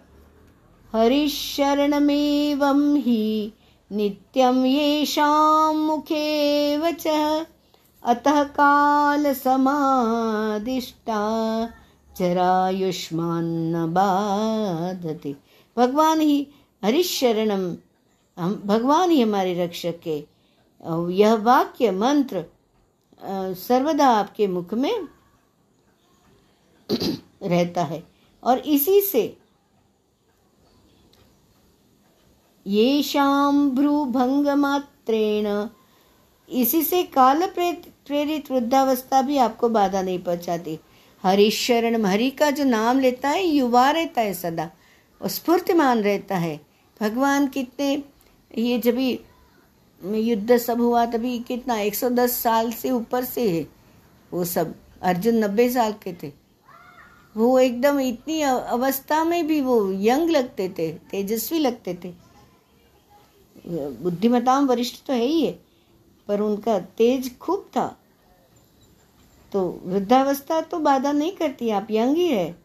हरिशरणमेवं 0.93 2.97
ही 2.97 3.53
नित्यं 3.95 4.65
येषां 4.65 5.75
मुखे 5.75 6.27
वचः। 6.77 7.45
अतः 8.03 8.43
कालसमादिष्टा 8.57 9.55
जरायुष्मान्न 12.17 13.85
बाधते। 13.93 15.35
भगवान 15.77 16.19
ही 16.19 16.47
हरिशरणम 16.83 17.63
हम 18.37 18.61
भगवान 18.65 19.11
ही 19.11 19.21
हमारे 19.21 19.53
रक्षक 19.63 19.99
के 20.03 20.17
यह 21.13 21.33
वाक्य 21.43 21.91
मंत्र 21.91 22.43
सर्वदा 23.67 24.07
आपके 24.07 24.47
मुख 24.47 24.73
में 24.73 25.07
रहता 27.43 27.83
है। 27.83 28.03
और 28.43 28.57
इसी 28.57 29.01
से 29.01 29.23
ये 32.67 33.03
शाम 33.03 33.71
भ्रूभंग 33.71 34.47
मात्रेण 34.47 35.67
इसी 36.49 36.83
से 36.83 37.03
काल 37.03 37.45
प्रेरित 37.45 38.51
वृद्धावस्था 38.51 39.21
भी 39.21 39.37
आपको 39.37 39.69
बाधा 39.69 40.01
नहीं 40.01 40.19
पहुंचाती। 40.19 40.79
हरिशरण 41.23 42.05
हरि 42.05 42.29
का 42.29 42.51
जो 42.51 42.63
नाम 42.63 42.99
लेता 42.99 43.29
है, 43.29 43.47
युवा 43.47 43.91
रहता 43.91 44.21
है 44.21 44.33
सदा, 44.33 44.69
और 45.21 45.29
स्फूर्तिमान 45.29 46.01
रहता 46.01 46.37
है। 46.37 46.59
भगवान 47.01 47.47
कितने, 47.47 48.03
ये 48.57 48.77
जब 48.79 48.97
युद्ध 50.15 50.57
सब 50.57 50.81
हुआ, 50.81 51.05
तभी 51.05 51.39
कितना 51.39 51.79
110 51.79 52.31
साल 52.31 52.71
से 52.71 52.91
ऊपर 52.91 53.23
से 53.23 53.49
है। 53.51 53.67
वो 54.33 54.45
सब, 54.45 54.75
अर्जुन 55.01 55.35
नब्बे 55.35 55.69
साल 55.69 55.91
के 55.93 56.13
थे। 56.13 56.31
वो 57.37 57.59
एकदम 57.59 57.99
इतनी 57.99 58.41
अवस्था 58.41 59.23
में 59.23 59.47
भी 59.47 59.61
वो 59.61 59.91
यंग 59.91 60.29
लगते 60.29 60.69
थे, 60.69 60.91
तेजस्वी 60.91 61.59
लगते 61.59 61.99
थे। 62.03 62.24
बुद्धिमताम 63.67 64.67
वरिष्ठ 64.67 65.07
तो 65.07 65.13
है 65.13 65.19
ही 65.19 65.41
है 65.41 65.59
पर 66.29 66.41
उनका 66.41 66.79
तेज 66.97 67.37
खूब 67.37 67.69
था। 67.77 67.97
तो 69.51 69.81
वृद्धावस्था 69.85 70.61
तो 70.61 70.79
बाधा 70.79 71.11
नहीं 71.11 71.31
करती, 71.31 71.69
आप 71.69 71.87
यंग 71.91 72.17
ही 72.17 72.27
है। 72.27 72.55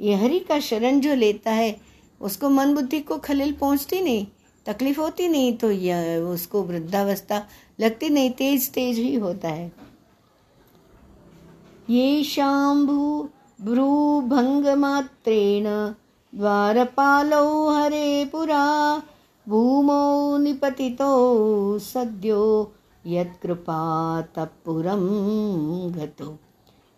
ये 0.00 0.14
हरि 0.14 0.38
का 0.38 0.60
शरण 0.60 1.00
जो 1.00 1.14
लेता 1.14 1.50
है, 1.50 1.80
उसको 2.20 2.50
मन 2.50 2.74
बुद्धि 2.74 3.00
को 3.00 3.18
खलिल 3.18 3.52
पहुँचती 3.52 4.00
नहीं, 4.00 4.26
तकलीफ़ 4.66 5.00
होती 5.00 5.28
नहीं 5.28 5.56
तो 5.56 5.70
यह 5.70 6.24
उसको 6.24 6.62
वृद्धावस्था 6.62 7.46
लगती 7.80 8.08
नहीं, 8.08 8.30
तेज 8.30 8.72
तेज 8.72 8.98
ही 8.98 9.14
होता 9.14 9.48
है। 9.48 9.72
ये 11.90 12.24
शाम्भु 12.24 13.28
भ्रूभङ्गमात्रेण 13.58 15.64
द्वारपालौ 16.32 17.70
हरे 17.70 18.24
पुरा 18.24 19.02
भूमौ 19.52 20.36
निपतितो 20.38 21.06
सद्यो 21.78 22.42
यत्कृपातपुरं 23.04 25.00
गतो। 25.94 26.28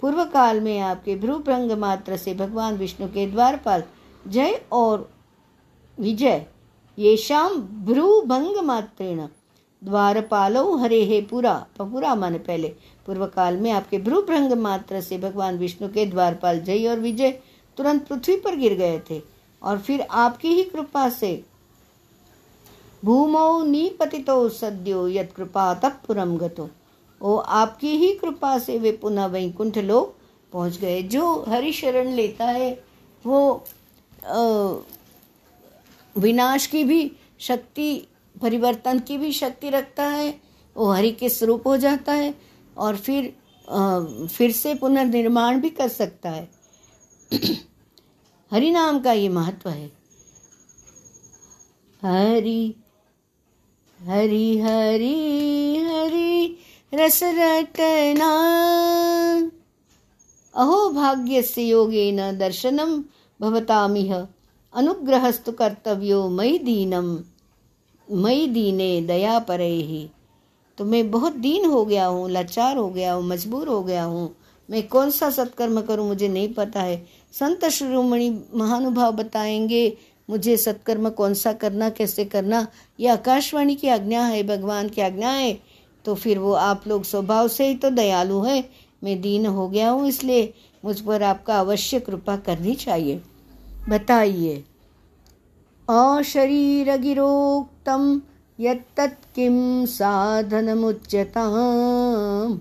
पूर्व 0.02 0.24
काल 0.24 0.60
में 0.60 0.78
आपके 0.80 1.14
भ्रूभंग 1.16 1.72
मात्र 1.78 2.16
से 2.16 2.34
भगवान 2.34 2.76
विष्णु 2.76 3.08
के 3.08 3.26
द्वारपाल 3.26 3.82
जय 4.24 4.60
और 4.72 5.08
विजय, 5.98 6.46
ये 6.98 7.16
शाम 7.16 7.56
भ्रूभंग 7.86 8.58
मात्रेण 8.66 9.26
द्वारपालो 9.82 10.76
हरे 10.76 11.02
हे 11.04 11.20
पुरा 11.30 11.54
पुरा 11.78 12.14
माने 12.14 12.38
पहले। 12.40 12.68
पूर्व 13.06 13.26
काल 13.26 13.56
में 13.56 13.70
आपके 13.72 13.98
भ्रूभ्रंग 14.00 14.52
मात्र 14.58 15.00
से 15.00 15.18
भगवान 15.18 15.58
विष्णु 15.58 15.88
के 15.88 16.04
द्वारपाल 16.06 16.60
जय 16.60 16.86
और 16.88 17.00
विजय 17.00 17.30
तुरंत 17.78 18.06
पृथ्वी 18.08 18.36
पर 18.36 18.56
गिर 18.56 18.74
गए 18.74 19.00
थे 19.10 19.20
और 19.62 19.78
फिर 19.78 20.06
आपकी 20.12 20.48
ही 20.48 20.64
कृपा 20.64 21.08
से 21.10 21.32
भूमौ 23.04 23.62
निपतितो 23.64 24.48
सद्यो 24.48 25.06
यद 25.08 25.32
कृपा 25.36 25.72
तत्पुरम 25.74 26.36
गतो। 26.38 26.68
ओ 27.20 27.36
आपकी 27.36 27.96
ही 27.96 28.12
कृपा 28.14 28.58
से 28.58 28.78
वे 28.78 28.92
पुनः 28.92 29.26
वैकुंठ 29.26 29.78
लोग 29.78 30.14
पहुँच 30.52 30.76
गए। 30.78 31.02
जो 31.02 31.44
हरि 31.48 31.72
शरण 31.72 32.12
लेता 32.12 32.44
है 32.44 32.70
वो 33.24 33.64
विनाश 36.16 36.66
की 36.66 36.84
भी 36.84 37.10
शक्ति 37.40 38.06
परिवर्तन 38.42 38.98
की 38.98 39.18
भी 39.18 39.32
शक्ति 39.32 39.70
रखता 39.70 40.04
है 40.04 40.28
वो 40.76 40.90
हरि 40.92 41.10
के 41.12 41.28
स्वरूप 41.28 41.66
हो 41.66 41.76
जाता 41.76 42.12
है 42.12 42.34
और 42.78 42.96
फिर 42.96 43.32
आ, 43.68 44.00
फिर 44.26 44.50
से 44.52 44.74
पुनर्निर्माण 44.74 45.60
भी 45.60 45.70
कर 45.70 45.88
सकता 45.88 46.30
है। 46.30 46.48
हरि 48.50 48.70
नाम 48.70 48.98
का 49.00 49.12
ये 49.12 49.28
महत्व 49.28 49.68
है। 49.70 49.86
हरि 52.02 52.74
हरि 54.08 54.58
हरि 54.58 55.14
हरि 55.86 56.56
रस 56.94 57.22
अहो 60.54 60.90
भाग्य 60.90 61.42
से 61.42 61.62
योगे 61.62 62.12
न 62.12 62.38
दर्शनम 62.38 63.04
भवतामिह। 63.40 64.14
अनुग्रहस्तु 64.74 65.52
कर्तव्यो 65.52 66.28
मई 66.28 66.58
दीनम 66.58 67.18
मई 68.08 68.46
दीने 68.46 69.00
दया 69.00 69.38
परे। 69.38 69.68
ही 69.68 70.08
तो 70.78 70.84
मैं 70.84 71.10
बहुत 71.10 71.32
दीन 71.32 71.64
हो 71.64 71.84
गया 71.84 72.06
हूँ, 72.06 72.30
लाचार 72.30 72.76
हो 72.76 72.88
गया 72.88 73.12
हूँ, 73.12 73.24
मजबूर 73.24 73.68
हो 73.68 73.82
गया 73.82 74.04
हूँ। 74.04 74.36
मैं 74.70 74.88
कौन 74.88 75.10
सा 75.10 75.30
सत्कर्म 75.30 75.80
करूँ 75.80 76.08
मुझे 76.08 76.28
नहीं 76.28 76.52
पता 76.54 76.80
है। 76.80 77.06
संत 77.32 77.64
शिरोमणि 77.64 78.42
महानुभाव 78.54 79.12
बताएँगे 79.12 79.96
मुझे 80.30 80.56
सत्कर्म 80.56 81.10
कौन 81.10 81.34
सा 81.34 81.52
करना, 81.52 81.90
कैसे 81.90 82.24
करना? 82.24 82.66
यह 83.00 83.12
आकाशवाणी 83.12 83.74
की 83.74 83.88
आज्ञा 83.88 84.22
है, 84.22 84.42
भगवान 84.42 84.88
की 84.88 85.00
आज्ञा 85.00 85.28
है। 85.28 85.58
तो 86.04 86.14
फिर 86.14 86.38
वो 86.38 86.52
आप 86.52 86.82
लोग 86.86 87.04
स्वभाव 87.04 87.48
से 87.48 87.68
ही 87.68 87.74
तो 87.74 87.90
दयालु 87.90 88.40
है। 88.40 88.70
मैं 89.04 89.20
दीन 89.20 89.46
हो 89.46 89.68
गया 89.68 89.90
हूँ 89.90 90.08
इसलिए 90.08 90.54
मुझ 90.84 91.00
पर 91.00 91.22
आपका 91.22 91.60
अवश्य 91.60 92.00
कृपा 92.00 92.36
करनी 92.36 92.74
चाहिए। 92.74 93.22
बताइए 93.88 94.64
अशरीरगिरोक्तम 95.90 98.22
यत्तत् 98.60 99.34
किं 99.34 99.86
साधनमुच्यताम्? 99.86 102.58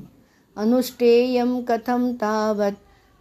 अनुष्ठेयं 0.57 1.63
कथं 1.63 2.13
तावत्? 2.13 2.75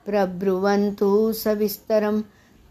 प्रब्रुवन्तु 0.06 1.32
सविस्तरं 1.32 2.22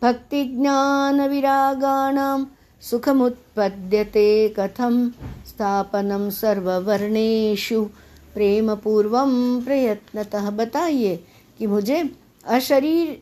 भक्तिज्ञानविरागाणां 0.01 2.43
सुखमुत्पद्यते 2.81 4.49
कथं 4.49 5.09
स्थापनं 5.47 6.29
सर्ववर्णेषु। 6.29 7.87
प्रेमपूर्वं 8.33 9.61
प्रयत्नतः 9.61 10.49
बताइए 10.49 11.23
कि 11.57 11.67
मुझे 11.67 12.09
अशरीर 12.45 13.21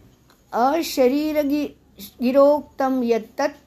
अशरीर 0.54 1.42
गिरोक्तम 2.22 3.04
यत्तत् 3.04 3.58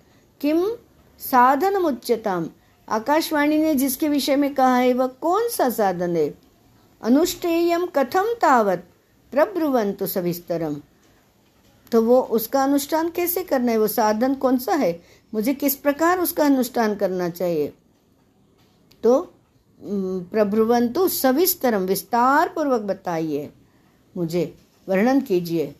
किम 0.40 0.70
साधनमुच्यताम। 1.18 2.48
आकाशवाणी 2.88 3.58
ने 3.58 3.74
जिसके 3.74 4.08
विषय 4.08 4.36
में 4.36 4.54
कहा 4.54 4.76
है, 4.76 4.92
वह 4.92 5.06
कौन 5.06 5.48
सा 5.48 5.70
साधन 5.70 6.16
है? 6.16 6.34
अनुष्ठेयम 7.02 7.86
कथम 7.86 8.34
तावत? 8.42 8.84
प्रब्रुवंतु 9.32 10.06
सविस्तरम। 10.06 10.76
तो 11.92 12.02
वो 12.02 12.20
उसका 12.30 12.62
अनुष्ठान 12.64 13.08
कैसे 13.08 13.42
करना 13.44 13.72
है? 13.72 13.78
वो 13.78 13.86
साधन 13.88 14.34
कौन 14.34 14.58
सा 14.58 14.74
है? 14.74 14.92
मुझे 15.34 15.54
किस 15.54 15.74
प्रकार 15.76 16.20
उसका 16.20 16.44
अनुष्ठान 16.44 16.94
करना 16.94 17.28
चाहिए? 17.28 17.72
तो 19.02 19.20
प्रभ्रुवंतु 19.80 21.08
सविस्तरम 21.08 21.82
विस्तार 21.82 22.48
पूर्वक 22.48 22.80
बताइए 22.80 23.50
मुझे, 24.16 24.54
वर्णन 24.88 25.20
कीजिए। 25.20 25.74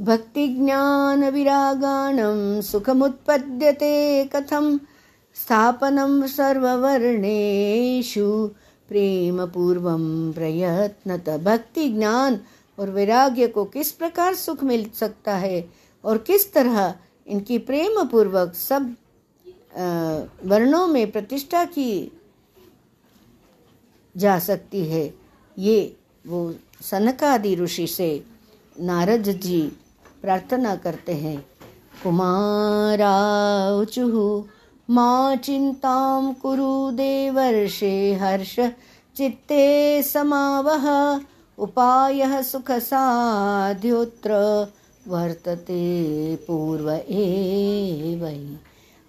भक्ति 0.00 0.46
ज्ञान 0.48 1.24
विरागाणम 1.30 2.60
सुखमुत्पद्यते 2.60 4.24
कथम 4.24 4.78
स्थापनं 5.36 6.22
प्रेम 8.88 9.44
पूर्वम 9.46 10.32
प्रयत्नत। 10.32 11.28
भक्ति 11.44 11.88
ज्ञान 11.88 12.40
और 12.78 12.90
वैराग्य 12.90 13.46
को 13.46 13.64
किस 13.64 13.92
प्रकार 13.92 14.34
सुख 14.34 14.64
मिल 14.64 14.90
सकता 14.94 15.36
है 15.36 15.68
और 16.04 16.18
किस 16.18 16.52
तरह 16.52 16.94
इनकी 17.26 17.58
प्रेम 17.58 18.04
पूर्वक 18.04 18.54
सब 18.54 18.96
वर्णों 20.44 20.86
में 20.86 21.10
प्रतिष्ठा 21.10 21.64
की 21.64 22.12
जा 24.16 24.38
सकती 24.38 24.84
है। 24.84 25.14
ये 25.58 25.96
वो 26.26 26.54
सनकादि 26.82 27.54
ऋषि 27.54 27.86
से 27.86 28.24
नारद 28.80 29.22
जी 29.22 29.72
प्रार्थना 30.22 30.76
करते 30.76 31.12
हैं। 31.12 31.46
कुमाराचुः 32.02 34.44
मा 34.90 35.36
चिन्तां 35.36 36.34
कुरु 36.34 36.90
देवर्षे 36.90 38.14
हर्ष 38.14 38.60
चित्ते 39.16 40.02
समावह 40.02 41.20
उपायः 41.58 42.42
सुखसाध्योऽत्र 42.42 44.32
वर्तते 45.08 46.36
पूर्व 46.36 46.90
एव। 46.90 48.48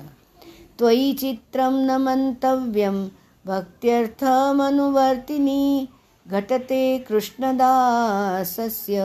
त्वयि 0.79 1.13
चित्रं 1.13 1.71
न 1.71 2.01
मन्तव्यं, 2.01 3.09
भक्त्यर्थमनुवर्तिनी 3.47 5.89
घटते 6.27 6.99
कृष्णदासस्य। 6.99 9.01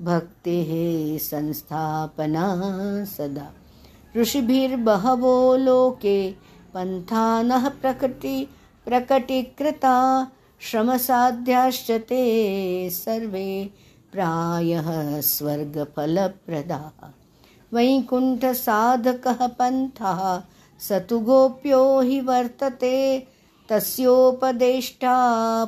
भक्तेः 0.00 1.18
संस्थापना 1.18 2.58
सदा। 3.04 3.52
ऋषिभिर्बहवो 4.16 5.56
लोके 5.56 6.34
पन्थानः 6.74 7.68
प्रकृति 7.68 8.48
प्रकटीकृता। 8.84 10.26
श्रमसाध्याश्च 10.60 11.90
ते 11.90 12.90
सर्वे 12.90 13.70
प्रायः 14.12 15.20
स्वर्गफलप्रदाः। 15.20 17.08
वैकुण्ठसाधकः 17.72 19.46
पन्थः 19.46 20.42
स 20.80 20.92
तु 20.92 21.20
गोप्यो 21.20 22.00
हि 22.00 22.20
वर्तते। 22.20 23.26
तस्योपदेष्टा 23.70 25.14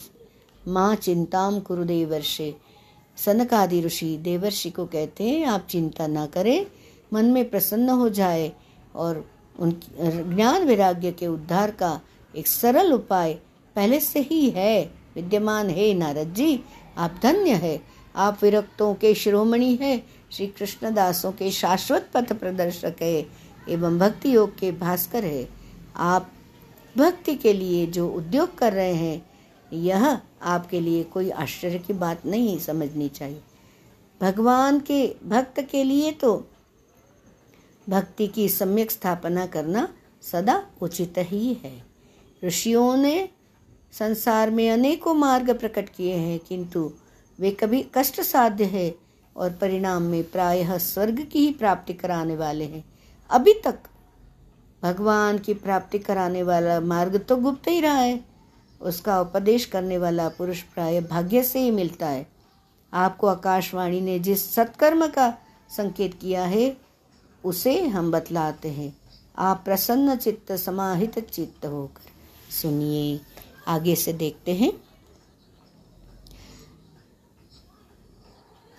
माँ 0.69 0.95
चिंताम 0.95 1.61
कुरु 1.61 1.85
देवर्षे। 1.85 2.55
सनकादि 3.17 3.81
ऋषि 3.83 4.17
देवर्षि 4.17 4.71
को 4.71 4.87
कहते 4.87 5.25
हैं, 5.25 5.47
आप 5.47 5.67
चिंता 5.71 6.07
ना 6.07 6.27
करें, 6.27 6.67
मन 7.13 7.25
में 7.25 7.51
प्रसन्न 7.51 7.89
हो 7.89 8.09
जाए 8.09 8.53
और 8.95 9.25
उन, 9.59 9.71
ज्ञान 10.01 10.65
वैराग्य 10.65 11.13
के 11.13 11.27
उद्धार 11.27 11.71
का 11.71 12.01
एक 12.37 12.47
सरल 12.47 12.93
उपाय 12.93 13.35
पहले 13.77 14.01
से 14.01 14.21
ही 14.21 14.49
है। 14.51 15.03
विद्यमान 15.15 15.71
है 15.71 15.93
नारद 15.95 16.35
जी, 16.35 16.61
आप 16.99 17.19
धन्य 17.23 17.55
है। 17.55 17.81
आप 18.17 18.39
विरक्तों 18.43 18.95
के 18.95 19.15
शिरोमणि 19.15 19.75
है 19.75 19.97
श्री 20.33 20.47
कृष्ण 20.47 20.95
दासों 20.95 21.33
के 21.33 21.51
शाश्वत 21.51 22.09
पथ 22.15 22.33
प्रदर्शक 22.33 22.97
है, 23.03 23.27
एवं 23.69 23.99
भक्ति 23.99 24.35
योग 24.35 24.59
के 24.59 24.73
भास्कर 24.73 25.25
है। 25.25 25.49
आप 25.97 26.31
भक्ति 26.97 27.35
के 27.35 27.53
लिए 27.53 27.87
जो 27.87 28.09
उद्योग 28.09 28.57
कर 28.59 28.73
रहे 28.73 28.95
हैं, 28.95 29.31
यह 29.73 30.21
आपके 30.43 30.81
लिए 30.81 31.03
कोई 31.05 31.31
आश्चर्य 31.31 31.79
की 31.79 31.93
बात 31.93 32.27
नहीं 32.27 32.59
समझनी 32.59 33.09
चाहिए। 33.09 33.41
भगवान 34.21 34.81
के, 34.81 35.07
भक्त 35.25 35.61
के 35.61 35.85
लिए 35.85 36.11
तो 36.13 36.47
भक्ति 37.87 38.27
की 38.27 38.49
सम्यक 38.49 38.91
स्थापना 38.91 39.47
करना 39.47 39.89
सदा 40.23 40.63
उचित 40.81 41.15
ही 41.19 41.53
है। 41.65 41.73
ऋषियों 42.43 42.97
ने 42.97 43.29
संसार 43.93 44.51
में 44.51 44.71
अनेकों 44.71 45.15
मार्ग 45.15 45.51
प्रकट 45.59 45.89
किए 45.89 46.15
हैं, 46.15 46.39
किंतु 46.39 46.93
वे 47.39 47.51
कभी 47.51 47.83
कष्ट 47.95 48.21
साध्य 48.21 48.65
है 48.65 48.95
और 49.37 49.51
परिणाम 49.51 50.03
में 50.03 50.23
प्रायः 50.25 50.77
स्वर्ग 50.79 51.23
की 51.23 51.39
ही 51.39 51.53
प्राप्ति 51.53 51.93
कराने 51.93 52.37
वाले 52.37 52.65
हैं। 52.65 52.85
अभी 53.31 53.53
तक 53.55 53.79
भगवान 54.83 55.39
की 55.39 55.55
प्राप्ति 55.55 55.99
कराने 55.99 56.43
वाला 56.43 56.81
मार्ग 56.81 57.19
तो 57.19 57.37
गुप्त 57.37 57.69
ही 57.69 57.81
रहा 57.81 57.93
है। 57.93 58.25
उसका 58.81 59.21
उपदेश 59.21 59.65
करने 59.65 59.99
वाला 59.99 60.29
पुरुष 60.29 60.63
प्राय 60.63 61.01
भाग्य 61.01 61.43
से 61.43 61.61
ही 61.61 61.71
मिलता 61.71 62.07
है। 62.07 62.27
आपको 62.95 63.27
आकाशवाणी 63.27 64.01
ने 64.01 64.19
जिस 64.19 64.55
सत्कर्म 64.55 65.07
का 65.07 65.35
संकेत 65.77 66.15
किया 66.15 66.45
है, 66.45 66.77
उसे 67.45 67.87
हम 67.87 68.11
बतलाते 68.11 68.69
हैं। 68.69 68.97
आप 69.39 69.63
प्रसन्न 69.65 70.17
चित्त, 70.17 70.53
समाहित 70.53 71.19
चित्त 71.19 71.67
होकर। 71.67 72.53
सुनिए, 72.53 73.21
आगे 73.69 73.95
से 73.95 74.13
देखते 74.13 74.55
हैं। 74.55 74.73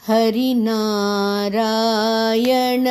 हरि 0.07 0.53
नारायण 0.53 2.87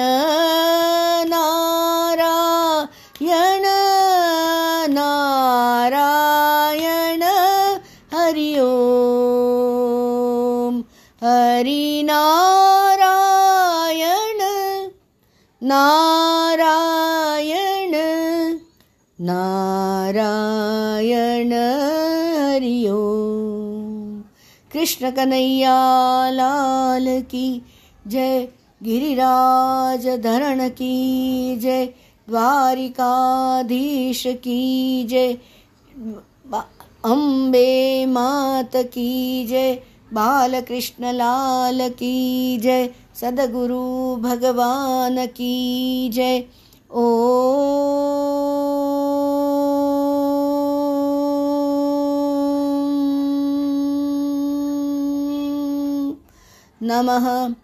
कृष्ण 24.83 25.11
कन्हैया 25.11 25.75
लाल 26.31 27.07
की 27.21 27.63
जय, 28.07 28.49
गिरिराज 28.83 30.07
धरण 30.07 30.69
की 30.69 31.57
जय, 31.57 31.87
द्वारिकाधीश 32.29 34.23
की 34.27 35.05
जय 35.05 35.33
अम्बे 37.05 38.07
मात 38.07 38.77
की 38.77 39.47
जय, 39.47 39.75
बालकृष्ण 40.13 41.13
लाल 41.13 41.89
की 41.89 42.59
जय, 42.59 42.91
सदगुरु 43.21 44.17
भगवान 44.17 45.27
की 45.27 46.09
जय। 46.09 46.45
ओ 46.95 47.07
नमः। 56.83 57.55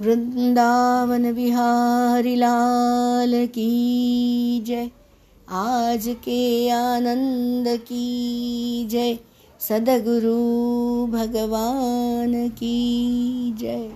वृंदावन 0.00 1.34
बिहारी 1.34 2.36
लाल 2.36 3.46
की 3.46 4.64
जय। 4.66 4.90
आज 5.48 6.04
के 6.08 6.70
आनंद 6.70 7.68
की 7.68 8.88
जय। 8.90 9.18
सदगुरु 9.68 10.38
भगवान 11.06 12.48
की 12.48 12.76
जय। 13.58 13.92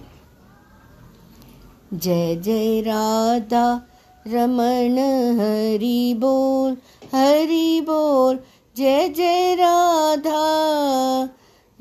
जय 1.95 2.37
जय 2.37 2.81
राधा 2.81 3.83
रमण, 4.27 4.99
हरि 5.39 6.15
बोल 6.19 6.77
हरि 7.15 7.81
बोल। 7.81 8.39
जय 8.77 9.09
जय 9.09 9.55
राधा 9.55 10.43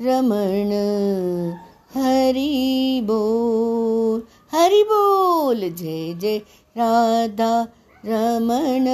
रमण, 0.00 0.70
हरि 1.94 3.00
बोल। 3.04 4.22
हरि 4.52 4.82
बोल, 4.82 5.60
जय 5.60 6.14
जय 6.14 6.38
राधा 6.78 7.62
रमण, 8.06 8.86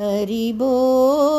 हरि 0.00 0.52
बोल। 0.52 1.32